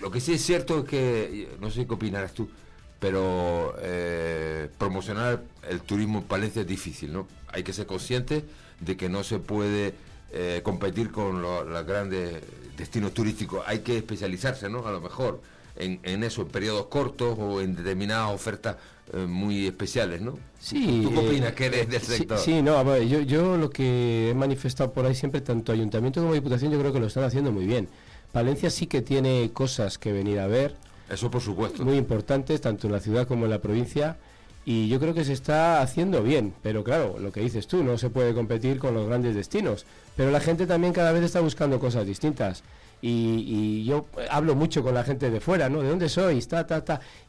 [0.00, 2.48] lo que sí es cierto es que, no sé qué opinarás tú,
[3.00, 7.28] pero eh, promocionar el turismo en Palencia es difícil, ¿no?
[7.48, 8.44] Hay que ser consciente
[8.80, 9.94] de que no se puede
[10.32, 12.42] eh, competir con los grandes
[12.76, 14.86] destinos turísticos, hay que especializarse, ¿no?
[14.86, 15.40] A lo mejor
[15.76, 18.76] en, en eso, en periodos cortos o en determinadas ofertas
[19.12, 20.38] eh, muy especiales, ¿no?
[20.60, 21.02] Sí.
[21.04, 22.38] ¿Tú, qué opinas que eres del sector?
[22.38, 26.72] Sí, no, yo, yo lo que he manifestado por ahí siempre, tanto Ayuntamiento como Diputación,
[26.72, 27.88] yo creo que lo están haciendo muy bien
[28.32, 30.74] Palencia sí que tiene cosas que venir a ver.
[31.10, 31.84] Eso por supuesto.
[31.84, 34.16] Muy importantes, tanto en la ciudad como en la provincia.
[34.64, 37.96] Y yo creo que se está haciendo bien, pero claro, lo que dices tú, no
[37.96, 39.86] se puede competir con los grandes destinos.
[40.14, 42.62] Pero la gente también cada vez está buscando cosas distintas.
[43.00, 45.80] Y, yo hablo mucho con la gente de fuera, ¿no?
[45.80, 46.46] ¿De dónde sois?
[46.48, 46.66] Ta.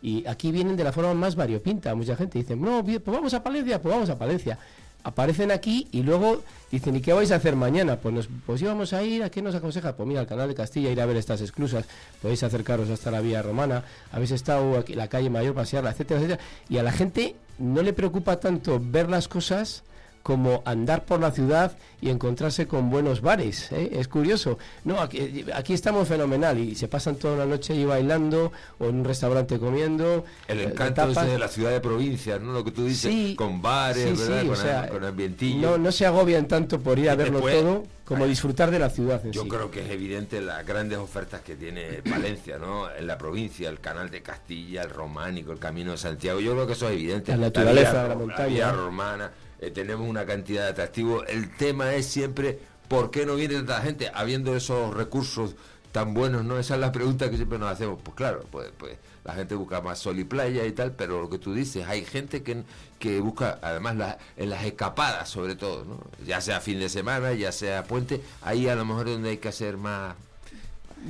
[0.02, 1.94] Y aquí vienen de la forma más variopinta.
[1.96, 4.58] Mucha gente dice, no, pues vamos a Palencia, pues vamos a Palencia
[5.04, 7.98] aparecen aquí y luego dicen, ¿y qué vais a hacer mañana?
[7.98, 9.96] Pues, nos, pues íbamos a ir, ¿a qué nos aconseja?
[9.96, 11.86] Pues mira, al canal de Castilla, ir a ver estas exclusas,
[12.22, 16.42] podéis acercaros hasta la vía romana, habéis estado aquí la calle mayor, pasearla, etcétera, etcétera.
[16.70, 19.84] Y a la gente no le preocupa tanto ver las cosas
[20.30, 23.72] como andar por la ciudad y encontrarse con buenos bares.
[23.72, 23.90] ¿eh?
[23.94, 24.60] Es curioso.
[24.84, 28.98] No, aquí, aquí, estamos fenomenal y se pasan toda la noche ahí bailando o en
[28.98, 30.26] un restaurante comiendo.
[30.48, 32.54] El eh, encanto de la ciudad de provincia, ¿no?
[32.54, 34.90] Lo que tú dices, con bares, ¿verdad?
[34.92, 35.72] con, ambientillo.
[35.72, 39.24] No, no se agobian tanto por ir a verlo todo como disfrutar de la ciudad.
[39.32, 42.88] yo creo que es evidente las grandes ofertas que tiene Valencia, ¿no?
[42.92, 46.40] En la provincia, el canal de Castilla, el románico, el camino de Santiago.
[46.40, 47.32] Yo creo que eso es evidente.
[47.32, 48.68] La naturaleza de la montaña.
[48.68, 51.26] La romana eh, tenemos una cantidad de atractivos.
[51.28, 55.56] El tema es siempre por qué no viene tanta gente habiendo esos recursos
[55.92, 56.60] tan buenos, ¿no?
[56.60, 58.00] Esa es la pregunta que siempre nos hacemos.
[58.04, 61.30] Pues claro, pues, pues la gente busca más sol y playa y tal, pero lo
[61.30, 62.64] que tú dices, hay gente que,
[63.00, 66.00] que busca, además en las escapadas sobre todo, ¿no?
[66.26, 69.38] Ya sea fin de semana, ya sea puente, ahí a lo mejor es donde hay
[69.38, 70.16] que hacer más...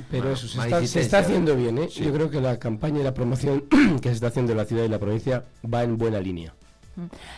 [0.08, 1.88] Pero eso se está, se está, haciendo bien, ¿eh?
[1.88, 3.62] Yo creo que la campaña y la promoción
[4.00, 6.54] que se está haciendo en la ciudad y la provincia va en buena línea.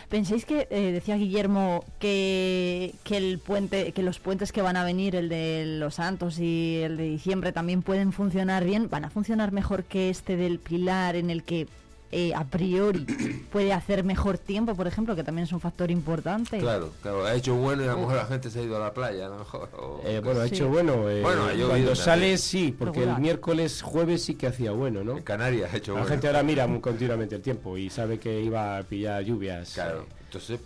[0.09, 4.83] ¿Pensáis que, eh, decía Guillermo, que, que, el puente, que los puentes que van a
[4.83, 8.89] venir, el de Los Santos y el de diciembre, también pueden funcionar bien?
[8.89, 11.67] ¿Van a funcionar mejor que este del Pilar, en el que
[12.13, 13.05] eh, a priori
[13.51, 16.59] puede hacer mejor tiempo, por ejemplo, que también es un factor importante.
[16.59, 18.79] Claro, claro, ha hecho bueno y a lo mejor la gente se ha ido a
[18.79, 19.69] la playa, a lo mejor.
[20.05, 21.09] Eh, bueno, ha hecho bueno.
[21.09, 25.17] Eh, bueno cuando sale sí, porque el miércoles, jueves sí que hacía bueno, ¿no?
[25.17, 26.05] En Canarias ha hecho bueno.
[26.05, 29.73] La gente ahora mira continuamente el tiempo y sabe que iba a pillar lluvias.
[29.73, 30.59] Claro, entonces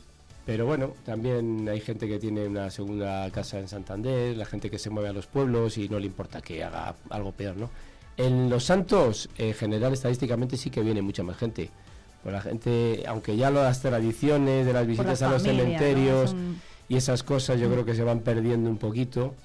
[0.45, 4.79] pero bueno, también hay gente que tiene una segunda casa en Santander, la gente que
[4.79, 7.69] se mueve a los pueblos y no le importa que haga algo peor, ¿no?
[8.17, 11.69] En Los Santos, en general, estadísticamente sí que viene mucha más gente.
[12.23, 16.35] Pues la gente, aunque ya las tradiciones de las visitas a los cementerios
[16.89, 17.71] y esas cosas yo mm.
[17.71, 19.35] creo que se van perdiendo un poquito.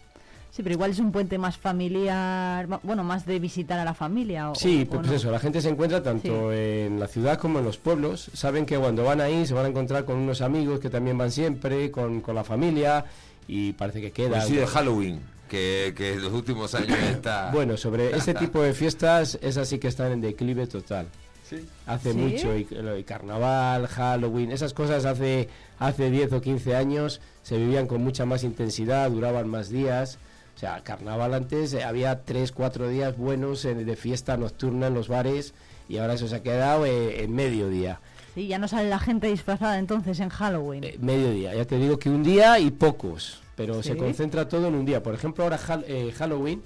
[0.51, 4.51] Sí, pero igual es un puente más familiar, bueno, más de visitar a la familia.
[4.51, 7.79] O, sí, pues, eso, la gente se encuentra tanto en la ciudad como en los
[7.79, 8.31] pueblos.
[8.35, 11.31] Saben que cuando van ahí se van a encontrar con unos amigos que también van
[11.31, 13.07] siempre, con, la familia,
[13.49, 14.39] y parece que queda.
[14.39, 15.21] Pues sí, de Halloween
[15.53, 17.51] que, en los últimos años está...
[17.53, 21.07] Bueno, sobre ese tipo de fiestas, esas sí que están en declive total.
[21.49, 21.69] ¿Sí?
[21.87, 22.65] Hace mucho, y,
[23.05, 28.43] carnaval, Halloween, esas cosas hace, hace 10 o 15 años se vivían con mucha más
[28.43, 30.19] intensidad, duraban más días.
[30.57, 35.09] O sea, carnaval antes eh, había 3, 4 días buenos de fiesta nocturna en los
[35.09, 35.53] bares
[35.89, 38.01] y ahora eso se ha quedado eh, en mediodía.
[38.35, 40.85] Sí, ya no sale la gente disfrazada entonces en Halloween.
[40.85, 44.75] Eh, mediodía, ya te digo que un día y pocos pero se concentra todo en
[44.75, 45.03] un día.
[45.03, 46.63] Por ejemplo, ahora eh, Halloween,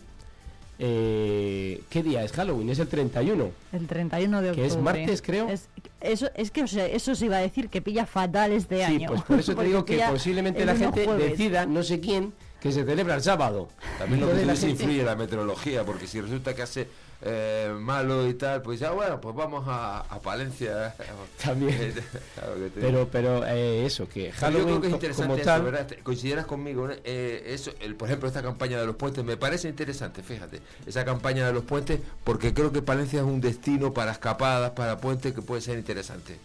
[0.78, 2.70] eh, ¿qué día es Halloween?
[2.70, 3.50] Es el 31.
[3.72, 4.68] El 31 de octubre.
[4.68, 5.48] Que es martes, creo.
[5.48, 5.68] Es,
[6.00, 9.08] eso, es que eso se iba a decir que pilla fatal este sí, año.
[9.08, 12.84] Pues por eso te digo que posiblemente la gente decida, no sé quién, que se
[12.84, 13.68] celebra el sábado.
[13.98, 16.88] También lo que la influye la meteorología, porque si resulta que hace
[17.22, 20.94] eh, malo y tal, pues ya bueno, pues vamos a, Palencia.
[21.42, 21.94] También.
[22.74, 25.88] pero pero eh, eso, que Halloween yo creo que es interesante eso, ¿verdad?
[26.02, 30.22] Coincideras conmigo, eh, eso, el, por ejemplo, esta campaña de los puentes me parece interesante,
[30.22, 34.72] fíjate, esa campaña de los puentes, porque creo que Palencia es un destino para escapadas,
[34.72, 36.38] para puentes que puede ser interesante.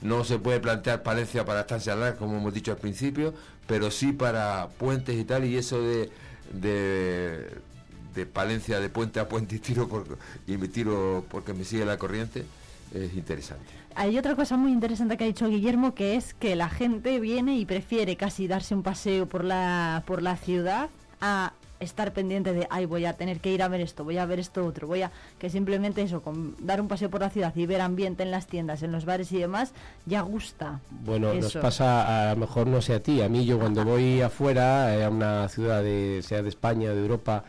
[0.00, 3.32] No se puede plantear Palencia para estancia larga, como hemos dicho al principio,
[3.68, 6.10] pero sí para puentes y tal, y eso de,
[6.52, 7.46] de
[8.14, 11.84] de Palencia de puente a puente y tiro por, y me tiro porque me sigue
[11.84, 12.44] la corriente
[12.94, 13.64] es interesante.
[13.94, 17.56] Hay otra cosa muy interesante que ha dicho Guillermo que es que la gente viene
[17.56, 20.90] y prefiere casi darse un paseo por la por la ciudad
[21.20, 21.52] a
[21.82, 24.38] estar pendiente de, ay, voy a tener que ir a ver esto, voy a ver
[24.38, 27.66] esto otro, voy a que simplemente eso, con dar un paseo por la ciudad y
[27.66, 29.72] ver ambiente en las tiendas, en los bares y demás,
[30.06, 30.80] ya gusta.
[30.90, 34.20] Bueno, nos pasa, a lo mejor no sé a ti, a mí yo cuando voy
[34.22, 37.44] afuera, eh, a una ciudad de, sea de España, de Europa,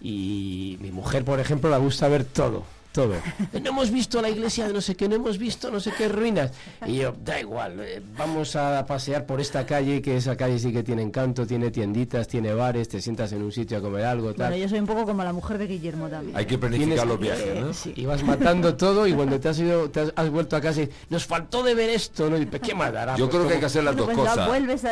[0.00, 2.64] y mi mujer, por ejemplo, le gusta ver todo
[2.96, 3.14] todo.
[3.66, 6.08] No hemos visto la iglesia de no sé qué, no hemos visto no sé qué
[6.08, 6.52] ruinas.
[6.86, 10.72] Y yo, da igual, eh, vamos a pasear por esta calle, que esa calle sí
[10.72, 14.28] que tiene encanto, tiene tienditas, tiene bares, te sientas en un sitio a comer algo,
[14.34, 14.48] tal.
[14.48, 16.36] Bueno, yo soy un poco como la mujer de Guillermo también.
[16.36, 17.72] Hay que planificar los viajes, ¿no?
[17.74, 17.92] Sí.
[17.96, 20.90] Y vas matando todo y cuando te has ido, te has, vuelto a casa y
[21.10, 22.38] nos faltó de ver esto, ¿no?
[22.38, 24.46] Y, ¿Qué más Yo creo que hay que hacer las dos pues cosas.
[24.46, 24.84] Vuelves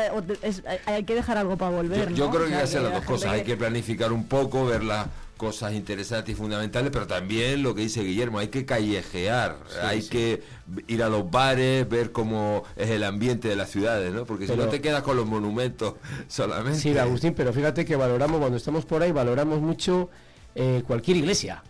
[0.86, 2.12] hay que dejar algo para volver.
[2.12, 3.32] Yo, creo que hay que hacer las dos cosas.
[3.32, 8.02] Hay que planificar un poco, verla cosas interesantes y fundamentales, pero también lo que dice
[8.02, 10.42] Guillermo, hay que callejear, hay que
[10.86, 14.24] ir a los bares, ver cómo es el ambiente de las ciudades, ¿no?
[14.24, 15.94] Porque si no te quedas con los monumentos
[16.28, 16.78] solamente.
[16.78, 20.08] Sí, Agustín, pero fíjate que valoramos, cuando estamos por ahí, valoramos mucho
[20.54, 21.62] eh, cualquier iglesia.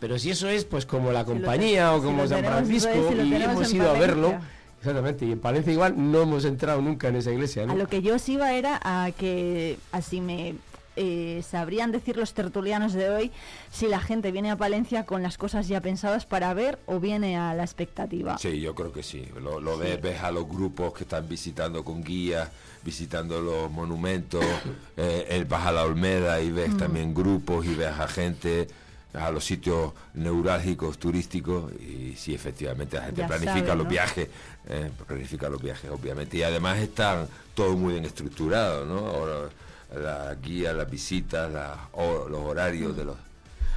[0.00, 3.88] Pero si eso es pues como la compañía o como San Francisco y hemos ido
[3.88, 4.38] a verlo.
[4.80, 7.64] Exactamente, y en Palencia igual no hemos entrado nunca en esa iglesia.
[7.64, 10.54] A lo que yo os iba era a que así me
[10.96, 13.32] eh, sabrían decir los tertulianos de hoy
[13.70, 17.38] si la gente viene a Palencia con las cosas ya pensadas para ver o viene
[17.38, 18.38] a la expectativa.
[18.38, 19.26] Sí, yo creo que sí.
[19.40, 22.48] Lo, ves, ves a los grupos que están visitando con guías,
[22.82, 24.44] visitando los monumentos,
[24.96, 26.78] eh, vas a la Olmeda y ves mm.
[26.78, 28.68] también grupos y ves a gente
[29.14, 34.28] a los sitios neurálgicos turísticos y sí efectivamente la gente planifica los viajes
[34.68, 39.50] eh, planifica los viajes obviamente y además están todo muy bien estructurado no
[39.94, 43.16] la guía las visitas los horarios de los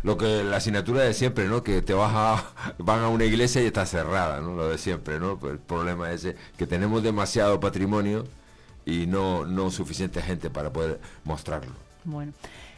[0.03, 3.61] lo que la asignatura de siempre no que te vas a van a una iglesia
[3.61, 7.59] y está cerrada no lo de siempre no pues el problema es que tenemos demasiado
[7.59, 8.25] patrimonio
[8.85, 11.71] y no no suficiente gente para poder mostrarlo
[12.03, 12.33] bueno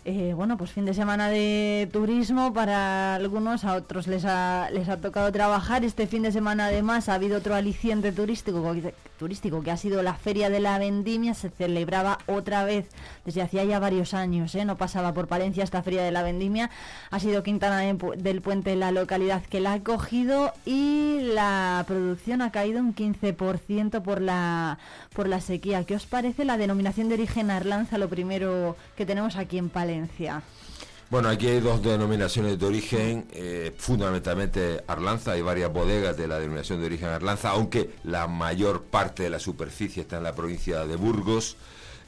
[0.07, 4.87] eh, bueno, pues fin de semana de turismo para algunos, a otros les ha, les
[4.87, 5.83] ha tocado trabajar.
[5.83, 8.75] Este fin de semana además ha habido otro aliciente turístico,
[9.17, 11.33] turístico que ha sido la Feria de la Vendimia.
[11.33, 12.85] Se celebraba otra vez
[13.25, 14.65] desde hacía ya varios años, ¿eh?
[14.65, 16.69] no pasaba por Palencia esta Feria de la Vendimia.
[17.09, 22.51] Ha sido Quintana del Puente la localidad que la ha cogido y la producción ha
[22.51, 24.77] caído un 15% por la,
[25.13, 25.83] por la sequía.
[25.83, 30.43] ¿Qué os parece la denominación de origen Arlanza, lo primero que tenemos aquí en Palencia?
[31.09, 36.39] Bueno, aquí hay dos denominaciones de origen, eh, fundamentalmente Arlanza, hay varias bodegas de la
[36.39, 40.85] denominación de origen Arlanza, aunque la mayor parte de la superficie está en la provincia
[40.85, 41.57] de Burgos,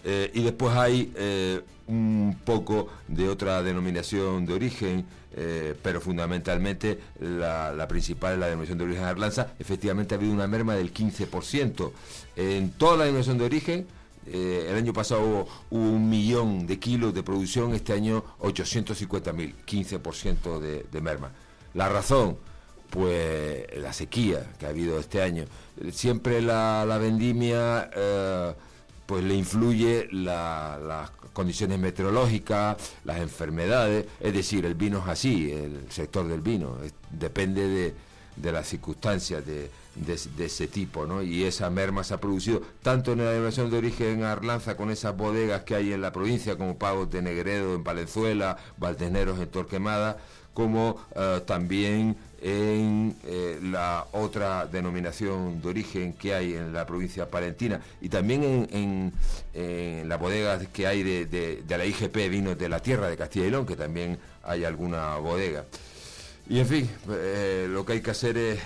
[0.10, 5.06] eh, y después hay eh, un poco de otra denominación de origen,
[5.84, 10.74] pero fundamentalmente la, principal es la denominación de origen Arlanza, efectivamente ha habido una merma
[10.74, 11.92] del 15%.
[12.38, 13.86] En toda la denominación de origen,
[14.26, 19.54] eh, el año pasado hubo, un millón de kilos de producción, este año 850 mil,
[19.68, 21.32] 15% de, de merma.
[21.76, 22.38] La razón,
[22.90, 25.46] pues la sequía que ha habido este año.
[25.92, 28.54] Siempre la, vendimia, eh,
[29.08, 35.92] pues le influye las condiciones meteorológicas, las enfermedades, es decir, el vino es así, el
[35.92, 36.78] sector del vino,
[37.10, 37.96] depende de,
[38.36, 39.72] de las circunstancias de
[40.06, 41.24] de, ese tipo, ¿no?
[41.24, 45.16] Y esa merma se ha producido tanto en la denominación de origen Arlanza, con esas
[45.18, 50.18] bodegas que hay en la provincia, como Pagos de Negredo en Palenzuela, Valdeneros en Torquemada,
[50.54, 57.30] como eh, también en eh, la otra denominación de origen que hay en la provincia
[57.30, 59.14] palentina y también en,
[60.08, 63.66] las bodegas que hay de, la IGP Vinos de la Tierra de Castilla y León,
[63.66, 65.66] que también hay alguna bodega.
[66.48, 68.60] Y en fin, eh, lo que hay que hacer es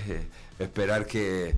[0.59, 1.55] esperar que,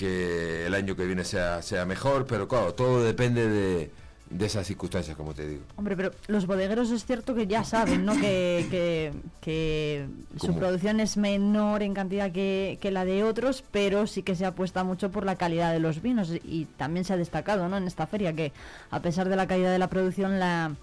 [0.00, 3.90] el año que viene sea, sea mejor, pero claro, todo depende de,
[4.30, 5.62] de esas circunstancias, como te digo.
[5.76, 8.14] Hombre, pero los bodegueros es cierto que ya saben, ¿no?
[8.14, 10.06] que, que,
[10.36, 14.46] su producción es menor en cantidad que, que, la de otros, pero sí que se
[14.46, 17.76] apuesta mucho por la calidad de los vinos y también se ha destacado, ¿no?
[17.76, 18.52] En esta feria que
[18.90, 20.76] a pesar de la calidad de la producción, la,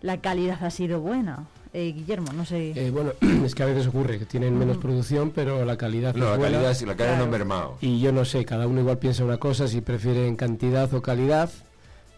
[0.00, 1.46] la calidad ha sido buena.
[1.74, 2.72] Eh, Guillermo, no sé.
[2.76, 3.12] Eh, bueno,
[3.44, 6.14] es que a veces ocurre que tienen menos producción, pero la calidad.
[6.14, 7.78] No, la calidad, es, la calidad no mermado.
[7.80, 11.50] Y yo no sé, cada uno igual piensa una cosa, si prefieren cantidad o calidad,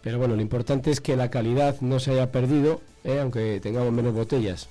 [0.05, 3.91] pero bueno, lo importante es que la calidad no se haya perdido, eh, aunque tengamos
[3.91, 4.69] menos botellas.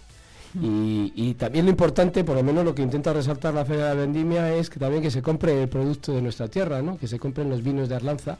[0.62, 4.02] Y, también lo importante, por lo menos lo que intenta resaltar la Feria de la
[4.02, 7.00] Vendimia, es que también que se compre el producto de nuestra tierra, ¿no?
[7.00, 8.38] que se compren los vinos de Arlanza,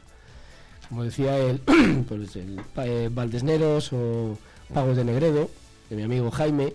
[0.88, 1.60] como decía él,
[2.08, 4.38] pues el Valdesneros o
[4.72, 5.50] Pagos de Negredo,
[5.90, 6.74] de mi amigo Jaime.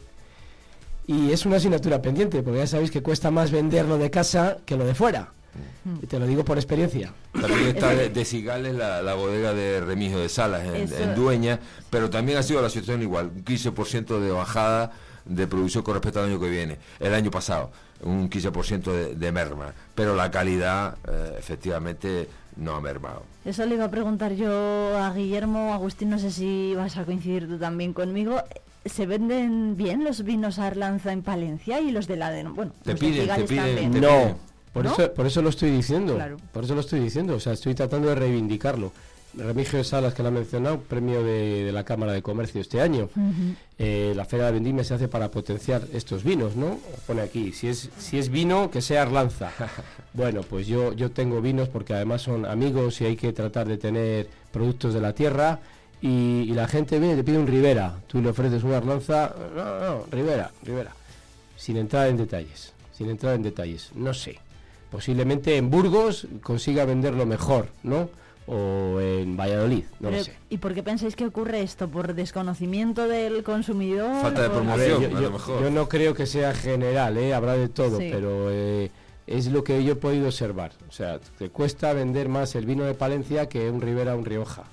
[1.07, 4.75] Y es una asignatura pendiente, porque ya sabéis que cuesta más venderlo de casa que
[4.75, 5.31] lo de fuera.
[6.01, 7.13] Y te lo digo por experiencia.
[7.33, 12.43] También está de, Cigales la, bodega de Remigio de Salas en, Dueña, pero también ha
[12.43, 14.91] sido la situación igual, un 15% de bajada
[15.25, 17.71] de producción con respecto al año que viene, el año pasado,
[18.01, 22.27] un 15% de, merma, pero la calidad eh, efectivamente
[22.57, 23.23] no ha mermado.
[23.45, 27.47] Eso le iba a preguntar yo a Guillermo, Agustín, no sé si vas a coincidir
[27.47, 28.41] tú también conmigo.
[28.85, 32.43] ¿Se venden bien los vinos Arlanza en Palencia y los de la de...
[32.43, 34.37] Bueno, te piden, te piden, No,
[34.73, 36.17] por, Eso, por eso lo estoy diciendo.
[36.51, 37.35] Por eso lo estoy diciendo.
[37.35, 38.91] O sea, estoy tratando de reivindicarlo.
[39.35, 43.09] Remigio Salas, que lo ha mencionado, premio de, la Cámara de Comercio este año.
[43.77, 46.79] Eh, la Feria de Vendimia se hace para potenciar estos vinos, ¿no?
[47.05, 49.51] Pone aquí, si es, si es vino, que sea Arlanza.
[50.13, 53.77] bueno, pues yo, yo tengo vinos porque además son amigos y hay que tratar de
[53.77, 55.59] tener productos de la tierra
[56.01, 59.79] y, la gente viene y te pide un Rivera, tú le ofreces una Arlanza, no,
[59.79, 60.93] no, Rivera, Rivera,
[61.57, 64.39] sin entrar en detalles, sin entrar en detalles, no sé,
[64.89, 68.09] posiblemente en Burgos consiga venderlo mejor, ¿no?
[68.47, 70.33] O en Valladolid, no lo sé.
[70.49, 71.87] ¿Y por qué pensáis que ocurre esto?
[71.87, 74.21] ¿Por desconocimiento del consumidor?
[74.23, 75.61] Falta de promoción, yo, a lo mejor.
[75.61, 77.35] Yo no creo que sea general, ¿eh?
[77.35, 78.89] habrá de todo, pero eh,
[79.27, 80.71] es lo que yo he podido observar.
[80.89, 84.25] O sea, te cuesta vender más el vino de Palencia que un Rivera o un
[84.25, 84.63] Rioja.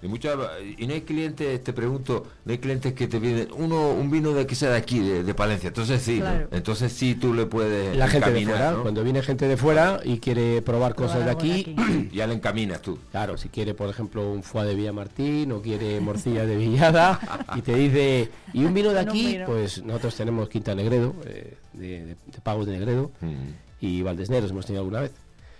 [0.00, 0.36] Y muchas
[0.76, 4.32] y no hay clientes, te pregunto, no hay clientes que te piden uno un vino
[4.32, 5.68] de que sea de aquí, de, Palencia.
[5.68, 6.22] Entonces sí,
[6.52, 10.18] entonces sí tú le puedes La gente de fuera, cuando viene gente de fuera y
[10.18, 11.74] quiere probar cosas de aquí,
[12.12, 12.98] ya le encaminas tú.
[13.10, 17.18] Claro, si quiere, por ejemplo, un foie de Villamartín o quiere morcilla de Villada
[17.56, 19.38] y te dice, ¿y un vino de aquí?
[19.46, 23.84] Pues nosotros tenemos Quinta Negredo, eh, de, Pagos de Negredo, mm.
[23.84, 25.12] y Valdesneros hemos tenido alguna vez.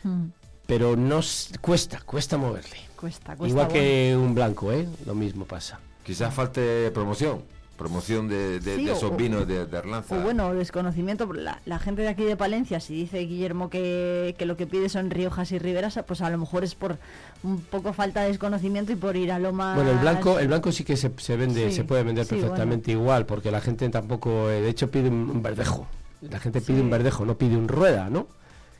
[0.05, 0.26] Mm.
[0.69, 2.77] Pero nos cuesta, cuesta moverle.
[2.95, 3.49] Cuesta, cuesta.
[3.49, 4.87] Igual que un blanco, ¿eh?
[5.07, 5.81] Lo mismo pasa.
[6.05, 7.43] Quizás falte promoción
[7.79, 8.57] promoción de,
[8.91, 10.19] esos vinos de, de, Arlanza.
[10.19, 11.33] O bueno, desconocimiento.
[11.33, 14.91] La, la, gente de aquí de Palencia, si dice Guillermo que, que, lo que pide
[14.91, 16.99] son Riojas y Riberas, pues a lo mejor es por
[17.45, 19.77] un poco falta de desconocimiento y por ir a lo más...
[19.77, 23.25] Bueno, el blanco, el blanco sí que se, se vende, se puede vender perfectamente igual,
[23.25, 25.87] porque la gente tampoco, eh, de hecho, pide un verdejo.
[26.21, 28.27] La gente pide un verdejo, no pide un rueda, ¿no?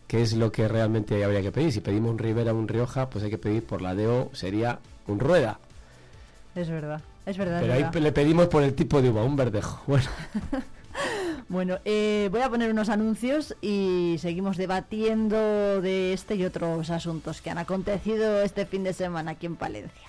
[0.09, 1.71] Que es lo que realmente habría que pedir.
[1.71, 4.81] Si pedimos un Rivera o un Rioja, pues hay que pedir por la DO, sería
[5.07, 5.61] un Rueda.
[6.57, 7.61] Es verdad, es verdad.
[7.61, 9.81] Pero ahí le pedimos por el tipo de uva, un verdejo.
[9.87, 10.07] Bueno.
[11.49, 17.43] bueno, eh, voy a poner unos anuncios y seguimos debatiendo de este y otros asuntos
[17.43, 20.09] que han acontecido este fin de semana aquí en Palencia.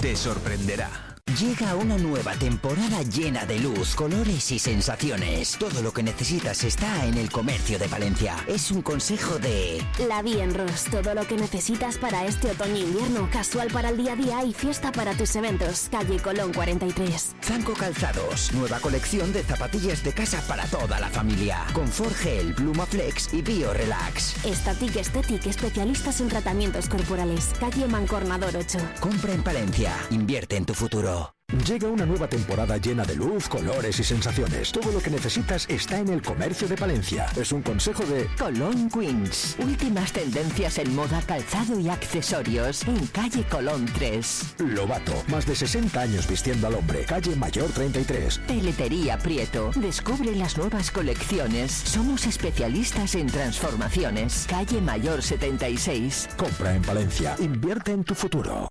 [0.00, 1.09] te sorprenderá.
[1.38, 5.56] Llega una nueva temporada llena de luz, colores y sensaciones.
[5.58, 8.34] Todo lo que necesitas está en el comercio de Valencia.
[8.48, 9.80] Es un consejo de...
[10.08, 10.86] La Bien Ross.
[10.90, 13.28] Todo lo que necesitas para este otoño-invierno.
[13.30, 15.88] Casual para el día a día y fiesta para tus eventos.
[15.90, 17.36] Calle Colón 43.
[17.42, 18.52] Zanco Calzados.
[18.52, 21.64] Nueva colección de zapatillas de casa para toda la familia.
[21.74, 24.44] Confort Gel, Pluma Flex y Bio Relax.
[24.44, 25.46] Estatic Aesthetic.
[25.46, 27.52] Especialistas en tratamientos corporales.
[27.60, 28.78] Calle Mancornador 8.
[28.98, 29.94] Compra en Palencia.
[30.10, 31.19] Invierte en tu futuro.
[31.66, 34.70] Llega una nueva temporada llena de luz, colores y sensaciones.
[34.70, 37.26] Todo lo que necesitas está en el comercio de Palencia.
[37.36, 39.56] Es un consejo de Colón Queens.
[39.58, 44.54] Últimas tendencias en moda, calzado y accesorios en calle Colón 3.
[44.58, 47.04] Lobato, más de 60 años vistiendo al hombre.
[47.04, 48.42] Calle Mayor 33.
[48.46, 49.72] Teletería Prieto.
[49.74, 51.72] Descubre las nuevas colecciones.
[51.72, 54.46] Somos especialistas en transformaciones.
[54.48, 56.28] Calle Mayor 76.
[56.36, 57.34] Compra en Palencia.
[57.40, 58.69] Invierte en tu futuro.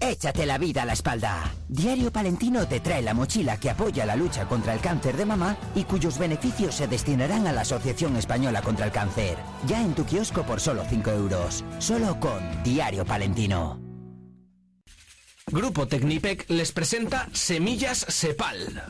[0.00, 1.52] Échate la vida a la espalda.
[1.68, 5.56] Diario Palentino te trae la mochila que apoya la lucha contra el cáncer de mama
[5.74, 9.36] y cuyos beneficios se destinarán a la Asociación Española contra el Cáncer.
[9.66, 11.64] Ya en tu kiosco por solo 5 euros.
[11.78, 13.80] Solo con Diario Palentino.
[15.50, 18.84] Grupo Tecnipec les presenta Semillas Sepal.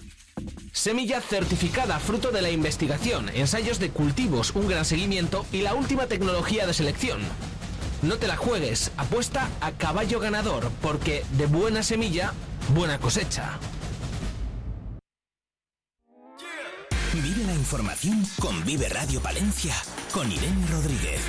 [0.73, 6.07] Semilla certificada fruto de la investigación, ensayos de cultivos, un gran seguimiento y la última
[6.07, 7.21] tecnología de selección.
[8.03, 12.33] No te la juegues, apuesta a caballo ganador, porque de buena semilla,
[12.75, 13.59] buena cosecha.
[17.13, 19.75] Vive la información con Vive Radio Palencia,
[20.13, 21.21] con Irene Rodríguez.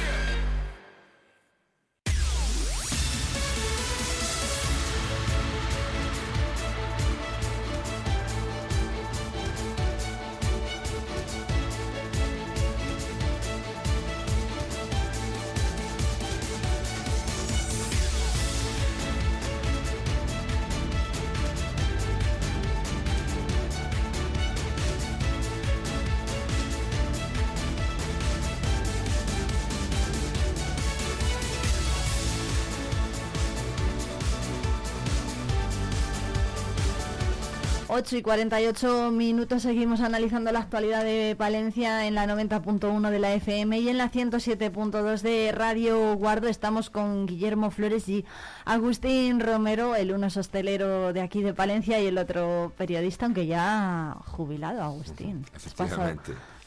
[38.00, 43.34] 8 y 48 minutos seguimos analizando la actualidad de Palencia en la 90.1 de la
[43.34, 46.48] FM y en la 107.2 de Radio Guardo.
[46.48, 48.24] Estamos con Guillermo Flores y
[48.64, 53.48] Agustín Romero, el uno es hostelero de aquí de Palencia y el otro periodista, aunque
[53.48, 55.46] ya jubilado, Agustín.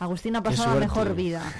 [0.02, 1.42] Agustín ha pasado la mejor vida.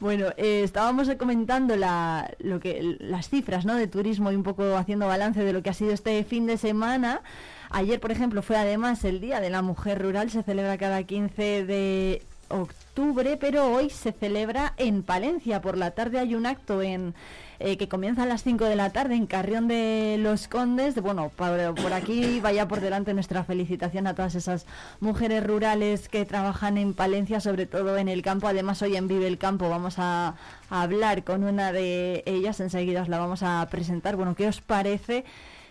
[0.00, 3.74] Bueno, eh, estábamos comentando la, lo que, las cifras ¿no?
[3.74, 6.58] de turismo y un poco haciendo balance de lo que ha sido este fin de
[6.58, 7.22] semana.
[7.70, 11.64] Ayer, por ejemplo, fue además el Día de la Mujer Rural, se celebra cada 15
[11.64, 15.60] de octubre, pero hoy se celebra en Palencia.
[15.60, 17.14] Por la tarde hay un acto en
[17.58, 21.00] eh, que comienza a las 5 de la tarde en Carrión de los Condes.
[21.00, 24.66] Bueno, por, por aquí vaya por delante nuestra felicitación a todas esas
[25.00, 28.46] mujeres rurales que trabajan en Palencia, sobre todo en el campo.
[28.46, 30.34] Además, hoy en Vive el Campo vamos a,
[30.68, 32.60] hablar con una de ellas.
[32.60, 34.16] Enseguida os la vamos a presentar.
[34.16, 35.24] Bueno, ¿qué os parece?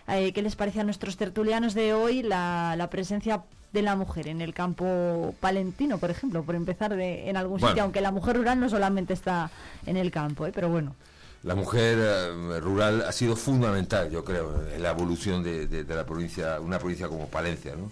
[0.08, 3.42] Eh, ¿Qué les parece a nuestros tertulianos de hoy la, la presencia
[3.76, 7.68] de la mujer en el campo palentino, por ejemplo, por empezar de, en algún Bueno.
[7.68, 9.50] sitio, aunque la mujer rural no solamente está
[9.84, 10.52] en el campo, ¿eh?
[10.54, 10.94] pero bueno.
[11.42, 15.94] La mujer eh, rural ha sido fundamental, yo creo, en la evolución de, de- de
[15.94, 17.74] la provincia, una provincia como Palencia.
[17.76, 17.90] ¿no?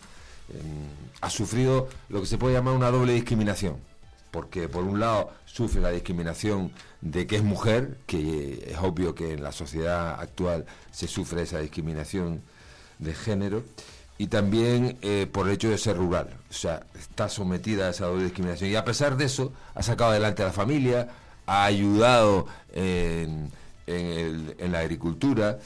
[1.21, 3.77] Ha sufrido lo que se puede llamar una doble discriminación,
[4.31, 6.73] porque por un lado sufre la discriminación
[7.03, 11.59] de que es mujer, que es obvio que en la sociedad actual se sufre esa
[11.61, 12.41] discriminación
[12.99, 13.63] de género,
[14.19, 16.29] y también eh, por el hecho de ser rural.
[16.49, 18.71] O sea, está sometida a esa doble discriminación.
[18.71, 21.09] Y a pesar de eso, ha sacado adelante a la familia,
[21.47, 23.51] ha ayudado en,
[23.87, 25.59] en el- en la agricultura.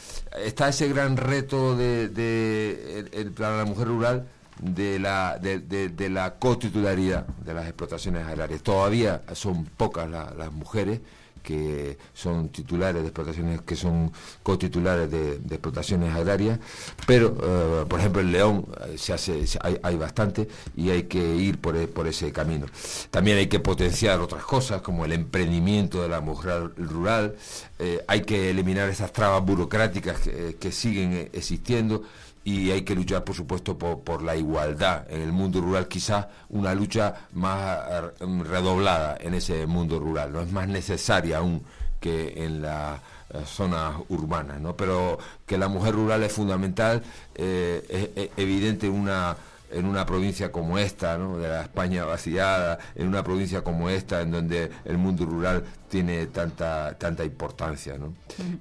[0.43, 4.27] Está ese gran reto de, de- el- el- para la mujer rural
[4.61, 8.63] de la, de, de- de la cotitularidad de las explotaciones agrarias.
[8.63, 11.01] Todavía son pocas la- las mujeres
[11.49, 16.59] que son titulares de explotaciones, que son cotitulares de, de explotaciones agrarias,
[17.07, 19.43] pero eh, por ejemplo en León eh, se hace,
[19.83, 20.47] hay, bastante
[20.77, 22.67] y hay que ir por, e- por ese camino.
[23.11, 27.37] También hay que potenciar otras cosas como el emprendimiento de la mujer rural,
[27.79, 32.03] eh, hay que eliminar esas trabas burocráticas que, siguen existiendo
[32.45, 36.75] y hay que luchar, por supuesto, por, la igualdad en el mundo rural, quizás una
[36.75, 38.03] lucha más eh,
[38.45, 41.63] redoblada en ese mundo rural, no es más necesaria aún
[42.01, 44.77] que en las eh, zonas urbanas, ¿no?
[44.77, 47.03] Pero que la mujer rural es fundamental,
[47.35, 49.37] eh, es, evidente en una
[49.71, 51.39] en una provincia como esta, ¿no?
[51.39, 56.27] de la España vaciada, en una provincia como esta, en donde el mundo rural tiene
[56.27, 58.13] tanta tanta importancia, ¿no?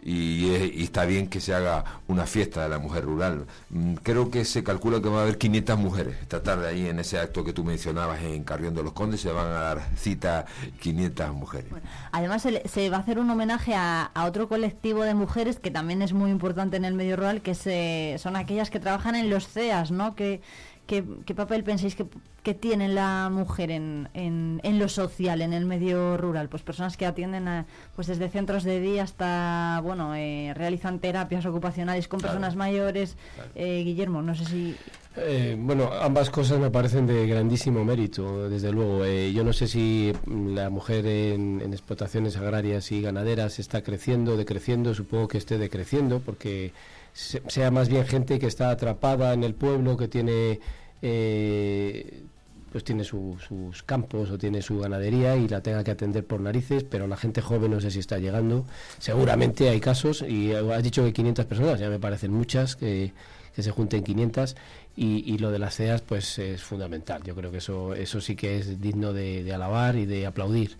[0.01, 3.45] y, y está bien que se haga una fiesta de la mujer rural.
[3.69, 6.99] Mm, Creo que se calcula que va a haber 500 mujeres esta tarde ahí en
[6.99, 10.45] ese acto que tú mencionabas en Carrión de los Condes, se van a dar cita
[10.79, 11.71] 500 mujeres.
[12.11, 15.59] Además, se, le- se va a hacer un homenaje a, a otro colectivo de mujeres
[15.59, 19.15] que también es muy importante en el medio rural, que se, son aquellas que trabajan
[19.15, 20.15] en los CEAS, ¿no?
[20.15, 20.41] ¿Qué,
[20.87, 22.05] qué, qué papel pensáis que,
[22.41, 26.49] que tiene la mujer en, en, en lo social, en el medio rural?
[26.49, 27.65] Pues personas que atienden a,
[27.95, 32.33] pues desde centros de día hasta, bueno, eh, realizan terapias ocupacionales con Claro.
[32.33, 33.15] personas mayores.
[33.53, 34.75] Eh, Guillermo, no sé si...
[35.19, 39.03] Eh, bueno, ambas cosas me parecen de grandísimo mérito, desde luego.
[39.03, 44.37] Eh, yo no sé si la mujer en, en explotaciones agrarias y ganaderas está creciendo,
[44.37, 46.71] decreciendo, supongo que esté decreciendo, porque
[47.17, 50.59] se- sea más bien gente que está atrapada en el pueblo, que tiene...
[51.01, 52.23] eh,
[52.71, 56.41] pues tiene su- sus campos o tiene su ganadería y la tenga que atender por
[56.41, 58.65] narices, pero la gente joven no sé si está llegando.
[58.99, 63.13] Seguramente hay casos y has dicho que 500 personas, ya me parecen muchas, que,
[63.55, 64.57] que se junten 500
[64.97, 67.21] y, y lo de las CEAS pues es fundamental.
[67.23, 70.75] Yo creo que eso, eso sí que es digno de, de alabar y de aplaudir.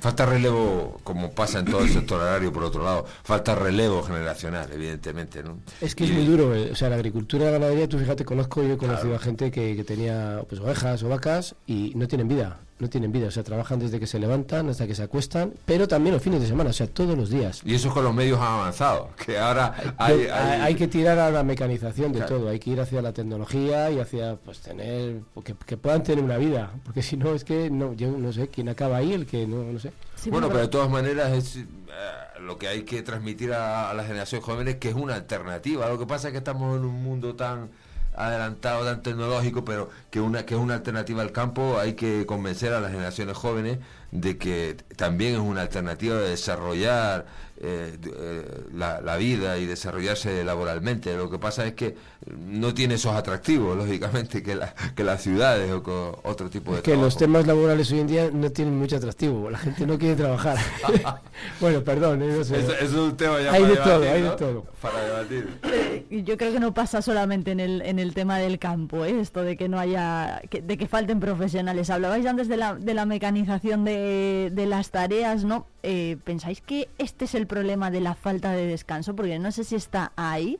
[0.00, 4.68] Falta relevo, como pasa en todo el sector agrario, por otro lado, falta relevo generacional,
[4.70, 5.42] evidentemente.
[5.42, 5.58] ¿no?
[5.80, 8.24] Es que es muy duro, eh, o sea, la agricultura y la ganadería, tú fíjate,
[8.26, 9.16] conozco, yo he conocido Claro.
[9.16, 13.10] a gente que, que tenía pues ovejas o vacas y no tienen vida, no tienen
[13.10, 16.22] vida, o sea, trabajan desde que se levantan hasta que se acuestan, pero también los
[16.22, 17.62] fines de semana, o sea, todos los días.
[17.64, 21.42] Y eso con los medios avanzados, que ahora hay, Hay, hay que tirar a la
[21.42, 22.36] mecanización de Claro.
[22.36, 26.22] todo, hay que ir hacia la tecnología y hacia pues tener que, que puedan tener
[26.22, 29.26] una vida, porque si no es que no yo no sé quién acaba ahí, el
[29.26, 29.92] que no no sé.
[30.30, 31.62] bueno, pero de todas maneras es eh,
[32.40, 35.88] lo que hay que transmitir a, a las generaciones jóvenes que es una alternativa.
[35.88, 37.70] Lo que pasa es que estamos en un mundo tan
[38.16, 42.72] adelantado, tan tecnológico, pero que una que es una alternativa al campo, hay que convencer
[42.72, 43.78] a las generaciones jóvenes
[44.10, 47.26] de que también es una alternativa de desarrollar
[47.60, 48.44] eh, eh,
[48.74, 51.16] la, la vida y desarrollarse laboralmente.
[51.16, 51.94] Lo que pasa es que
[52.46, 56.78] no tiene esos atractivos, lógicamente, que, la- que las ciudades o con otro tipo de
[56.78, 57.18] Es que los trabajo.
[57.18, 60.58] temas laborales hoy en día no tienen mucho atractivo, la gente no quiere trabajar.
[61.60, 62.58] bueno, perdón, eh, no sé.
[62.80, 64.30] Es un tema ya hay para de todo, debatir, hay ¿no?
[64.30, 64.66] de todo.
[64.80, 66.24] Para debatir.
[66.24, 69.20] Yo creo que no pasa solamente en el, en el tema del campo, ¿eh?
[69.20, 71.90] esto de que no haya, que- de que falten profesionales.
[71.90, 75.66] Hablabais antes de la, de la mecanización de, de las tareas, ¿no?
[75.82, 79.14] Eh, ¿Pensáis que este es el problema de la falta de descanso?
[79.16, 80.58] Porque no sé si está ahí.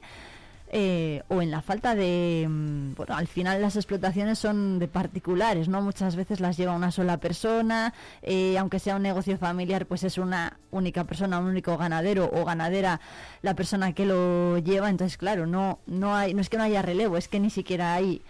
[0.69, 5.69] eh, o en la falta de mm, bueno al final las explotaciones son de particulares
[5.69, 10.03] no muchas veces las lleva una sola persona eh, aunque sea un negocio familiar pues
[10.03, 13.01] es una única persona un único ganadero o ganadera
[13.43, 16.83] la persona que lo lleva entonces claro no no hay no es que no haya
[16.83, 18.23] relevo es que ni siquiera hay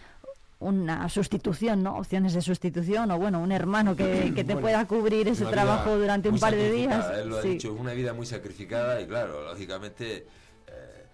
[0.59, 1.99] una sustitución, ¿no?
[1.99, 5.97] Opciones de sustitución o bueno, un hermano que, que te Bueno, pueda cubrir ese trabajo
[5.99, 7.05] durante un par de días.
[7.15, 7.49] Él lo Sí.
[7.49, 10.27] ha dicho, es una vida muy sacrificada y claro, lógicamente
[10.67, 11.05] eh,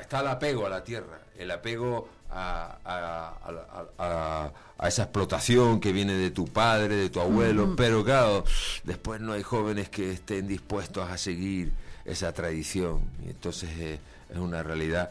[0.00, 5.02] está el apego a la tierra, el apego a, a- a- a- a- a esa
[5.04, 8.44] explotación que viene de tu padre, de tu abuelo, pero claro,
[8.84, 11.72] después no hay jóvenes que estén dispuestos a seguir
[12.04, 13.98] esa tradición y entonces eh,
[14.30, 15.10] es una realidad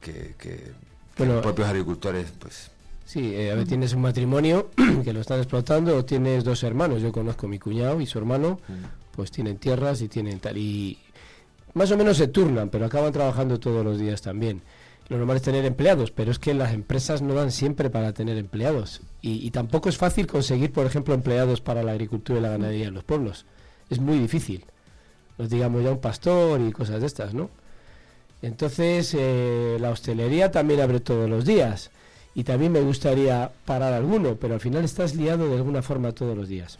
[0.00, 0.72] que, que- que
[1.16, 2.70] Bueno, los propios agricultores pues
[3.08, 4.68] Sí, eh, a ver, tienes un matrimonio
[5.02, 7.00] que lo están explotando o tienes dos hermanos.
[7.00, 8.60] Yo conozco a mi cuñado y su hermano,
[9.16, 10.58] pues tienen tierras y tienen tal.
[10.58, 10.98] Y
[11.72, 14.60] más o menos se turnan, pero acaban trabajando todos los días también.
[15.08, 18.36] Lo normal es tener empleados, pero es que las empresas no dan siempre para tener
[18.36, 19.00] empleados.
[19.22, 22.88] Y, y tampoco es fácil conseguir, por ejemplo, empleados para la agricultura y la ganadería
[22.88, 23.46] en los pueblos.
[23.88, 24.66] Es muy difícil.
[25.38, 27.48] Nos digamos ya un pastor y cosas de estas, ¿no?
[28.42, 31.90] Entonces, eh, la hostelería también abre todos los días.
[32.38, 36.36] Y también me gustaría parar alguno, pero al final estás liado de alguna forma todos
[36.36, 36.78] los días.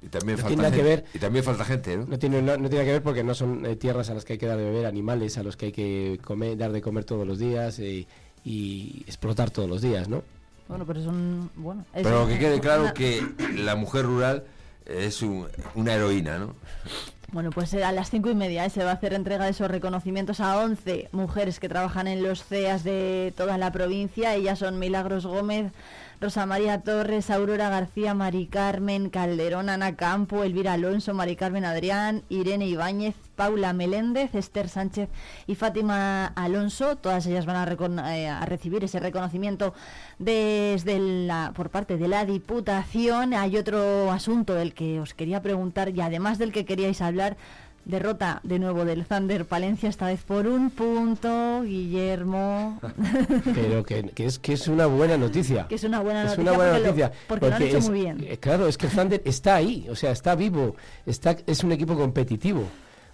[0.00, 1.04] y también No falta tiene nada que gente, ver.
[1.12, 2.06] y también falta gente, ¿no?
[2.06, 4.34] No tiene, no, no tiene que ver porque no son eh, tierras a las que
[4.34, 7.02] hay que dar de beber, animales a los que hay que comer, dar de comer
[7.02, 8.06] todos los días eh,
[8.44, 10.22] y explotar todos los días, ¿no?
[10.68, 11.84] Bueno, pero son bueno.
[11.92, 13.20] es Pero que quede claro que
[13.56, 14.44] la mujer rural
[14.86, 16.54] es un- una heroína, ¿no?
[17.32, 19.52] Bueno, pues eh, a las cinco y media eh, se va a hacer entrega de
[19.52, 24.34] esos reconocimientos a 11 mujeres que trabajan en los CEAS de toda la provincia.
[24.34, 25.70] Ellas son Milagros Gómez,
[26.20, 32.24] Rosa María Torres, Aurora García, Mari Carmen Calderón, Ana Campo, Elvira Alonso, Mari Carmen Adrián,
[32.28, 35.08] Irene Ibáñez, Paula Meléndez, Esther Sánchez
[35.46, 36.96] y Fátima Alonso.
[36.96, 37.56] Todas ellas van
[37.98, 39.72] a, eh, recibir ese reconocimiento
[40.18, 43.32] desde la, por parte de la Diputación.
[43.32, 47.38] Hay otro asunto del que os quería preguntar y además del que queríais hablar.
[47.84, 52.78] Derrota de nuevo del Thunder Palencia, esta vez por un punto, Guillermo.
[53.54, 55.66] Pero que, que es, que es una buena noticia.
[55.66, 57.12] Que es una buena Es noticia una buena porque lo- noticia.
[57.26, 58.18] porque lo han hecho es- muy bien.
[58.28, 60.76] eh, claro, es que el Thunder está ahí, o sea, está vivo,
[61.06, 62.64] está, es un equipo competitivo.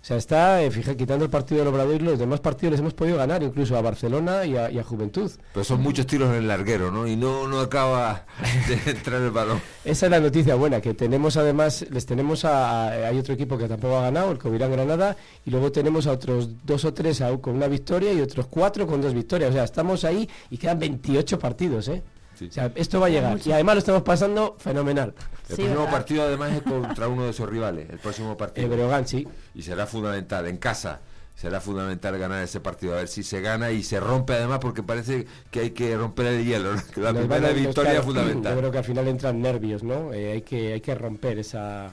[0.07, 2.95] O sea, está, eh, fija, quitando el partido del Obrador, los demás partidos les hemos
[2.95, 5.29] podido ganar, incluso a Barcelona y a, y a Juventud.
[5.53, 7.09] Pero son muchos tiros en el larguero, ¿no?
[7.09, 8.25] Y no, no acaba
[8.69, 9.61] de entrar el balón.
[9.85, 13.59] Esa es la noticia buena, que tenemos además, les tenemos a, a- hay otro equipo
[13.59, 17.21] que tampoco ha ganado, el Covirán Granada, y luego tenemos a otros dos o tres
[17.41, 19.51] con una victoria y otros cuatro con dos victorias.
[19.51, 22.01] O sea, estamos ahí y quedan 28 partidos, ¿eh?
[22.41, 23.39] O sea, esto va a llegar.
[23.45, 25.15] Y además lo estamos pasando fenomenal.
[25.49, 28.67] El próximo partido además es contra uno de sus rivales, el próximo partido.
[28.67, 29.27] El Breogán, sí.
[29.55, 31.01] Y será fundamental, en casa,
[31.37, 34.83] será fundamental ganar ese partido, a ver si se gana y se rompe además porque
[34.83, 36.83] parece que hay que romper el hielo, ¿no?
[36.95, 38.55] Que la Nos primera victoria es fundamental.
[38.55, 40.13] Yo creo que al final entran nervios, ¿no?
[40.13, 41.91] Eh, hay, que, hay que romper esa,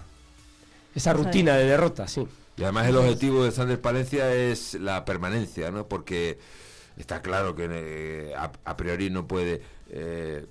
[0.95, 2.27] esa rutina de derrota, sí.
[2.55, 5.87] Y además el objetivo de Sander Palencia es la permanencia, ¿no?
[5.87, 6.37] Porque
[6.97, 9.61] está claro que eh, a, a priori no puede
[9.93, 10.45] eh,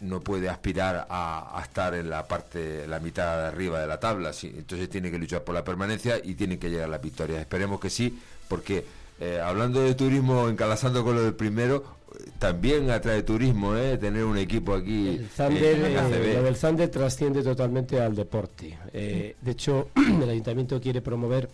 [0.00, 3.98] no puede aspirar a, a estar en la parte, la mitad de arriba de la
[4.00, 4.32] tabla.
[4.32, 4.52] sí.
[4.56, 7.40] Entonces tiene que luchar por la permanencia y tiene que llegar a las victorias.
[7.40, 8.84] Esperemos que sí, porque
[9.20, 11.84] eh, hablando de turismo, encalazando con lo del primero,
[12.18, 13.96] eh, también atrae turismo, ¿eh?
[13.96, 16.42] Tener un equipo aquí El Thunder, en eh, lo
[16.76, 18.76] del trasciende totalmente al deporte.
[18.92, 19.88] Eh, de hecho,
[20.22, 21.48] el ayuntamiento quiere promover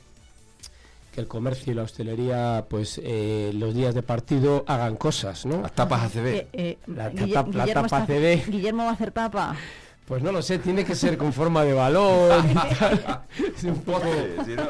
[1.19, 5.62] que el comercio y la hostelería, pues eh, los días de partido hagan cosas, ¿no?
[5.62, 6.27] Las tapas ACB.
[6.29, 8.51] Eh, eh, La, Guille- tapa- la Guillermo tapa está- ACB.
[8.53, 9.57] Guillermo va a hacer tapa.
[10.07, 12.31] Pues no lo sé, tiene que ser con forma de balón.
[13.57, 14.07] Es un poco...
[14.47, 14.62] si no-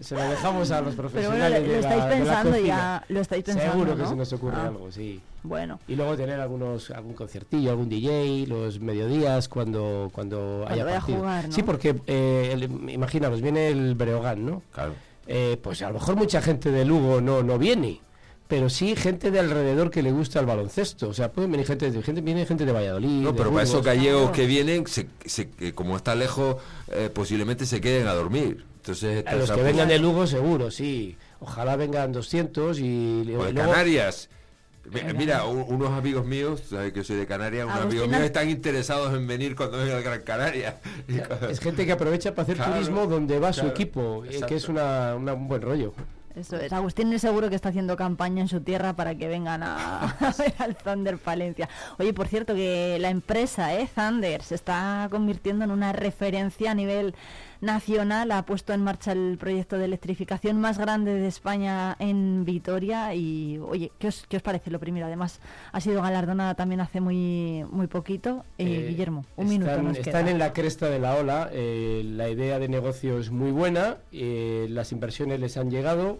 [0.00, 2.16] Se lo dejamos a los Pero bueno, profesionales lo, de lo la- estáis de la
[2.16, 2.66] pensando cocina.
[2.68, 4.08] ya, lo estáis pensando, Seguro que ¿no?
[4.08, 5.20] se nos ocurre Ah, algo, sí.
[5.42, 5.80] Bueno.
[5.88, 11.00] Y luego tener algunos algún conciertillo, algún DJ, los mediodías cuando cuando, haya vaya a
[11.00, 11.18] partido.
[11.18, 11.52] jugar, ¿no?
[11.52, 14.62] Sí, porque eh, el- imaginaros, viene el Breogán, ¿no?
[14.72, 14.94] Claro.
[15.26, 18.00] Eh, pues a lo mejor mucha gente de Lugo no no viene,
[18.48, 21.08] pero sí gente de alrededor que le gusta el baloncesto.
[21.08, 23.22] O sea, pueden venir gente de gente viene gente de Valladolid.
[23.22, 26.56] No, de pero para esos gallegos que vienen, se, se- que como está lejos,
[26.88, 28.64] eh, posiblemente se queden a dormir.
[28.76, 31.16] Entonces, A los que vengan de Lugo seguro, sí.
[31.38, 34.28] Ojalá vengan 200 y, O de luego- Canarias.
[34.90, 38.50] Mi- Mira, un- unos amigos míos, sabes que soy de Canarias, unos amigos míos están
[38.50, 40.76] interesados en venir cuando venga el Gran Canaria.
[41.48, 44.46] Es gente que aprovecha para hacer Claro, turismo donde va su equipo, eh, exacto.
[44.46, 45.94] que es una, una- un buen rollo.
[46.34, 46.72] Eso es.
[46.72, 50.32] Agustín es seguro que está haciendo campaña en su tierra para que vengan a, a
[50.38, 51.68] ver al Thunder Palencia.
[51.98, 56.74] Oye, por cierto, que la empresa, eh, Thunder, se está convirtiendo en una referencia a
[56.74, 57.14] nivel
[57.62, 58.30] nacional.
[58.32, 63.14] Ha puesto en marcha el proyecto de electrificación más grande de España en Vitoria.
[63.14, 65.06] Y, oye, ¿qué os, qué os parece lo primero?
[65.06, 65.40] Además,
[65.72, 68.44] ha sido galardonada también hace muy, muy poquito.
[68.58, 70.30] Eh, Eh, Guillermo, un minuto están, nos están queda.
[70.32, 74.66] en la cresta de la ola, eh, la idea de negocio es muy buena, eh,
[74.68, 76.18] las inversiones les han llegado,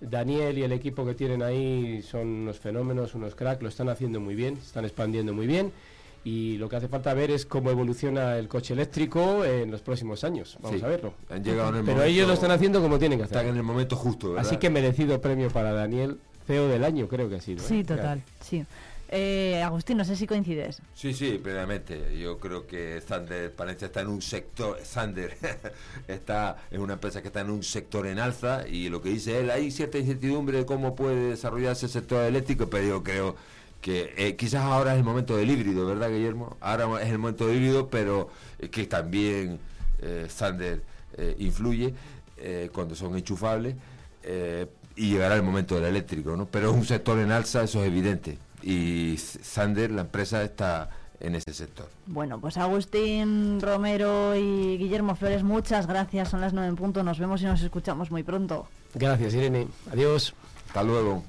[0.00, 4.20] Daniel y el equipo que tienen ahí son unos fenómenos, unos cracks, lo están haciendo
[4.20, 5.72] muy bien, están expandiendo muy bien
[6.24, 10.24] y lo que hace falta ver es cómo evoluciona el coche eléctrico en los próximos
[10.24, 10.56] años.
[10.60, 10.84] Vamos Sí.
[10.84, 11.14] a verlo.
[11.30, 13.36] Han llegado en el Pero momento- ellos lo están haciendo como tienen que hacer.
[13.36, 14.46] Están en el momento justo, ¿verdad?
[14.46, 17.62] Así que merecido premio para Daniel, CEO del año creo que ha sido.
[17.62, 17.66] ¿eh?
[17.68, 18.64] Sí, total, sí.
[19.16, 20.80] Eh, Agustín, no sé si coincides.
[20.94, 22.18] Sí, sí, plenamente.
[22.18, 25.36] Yo creo que Sander Palencia está en un sector, Sander
[26.08, 29.38] está en una empresa que está en un sector en alza y lo que dice
[29.40, 33.36] él, hay cierta incertidumbre de cómo puede desarrollarse el sector eléctrico, pero yo creo
[33.84, 36.56] que eh, quizás ahora es el momento del híbrido, ¿verdad, Guillermo?
[36.62, 39.58] Ahora es el momento del híbrido, pero eh, que también
[40.00, 40.82] eh, Sander
[41.18, 41.92] eh, influye
[42.38, 43.74] eh, cuando son enchufables
[44.22, 44.66] eh,
[44.96, 46.46] y llegará el momento del eléctrico, ¿no?
[46.46, 48.38] Pero es un sector en alza, eso es evidente.
[48.62, 50.88] Y Sander, la empresa, está
[51.20, 51.90] en ese sector.
[52.06, 56.30] Bueno, pues Agustín Romero y Guillermo Flores, muchas gracias.
[56.30, 57.02] Son las nueve en punto.
[57.02, 58.66] Nos vemos y nos escuchamos muy pronto.
[58.94, 59.68] Gracias, Irene.
[59.92, 60.32] Adiós.
[60.68, 61.22] Hasta luego.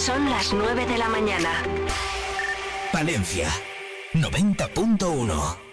[0.00, 1.62] Son las 9 de la mañana.
[2.90, 3.50] Palencia
[4.14, 5.69] 90.1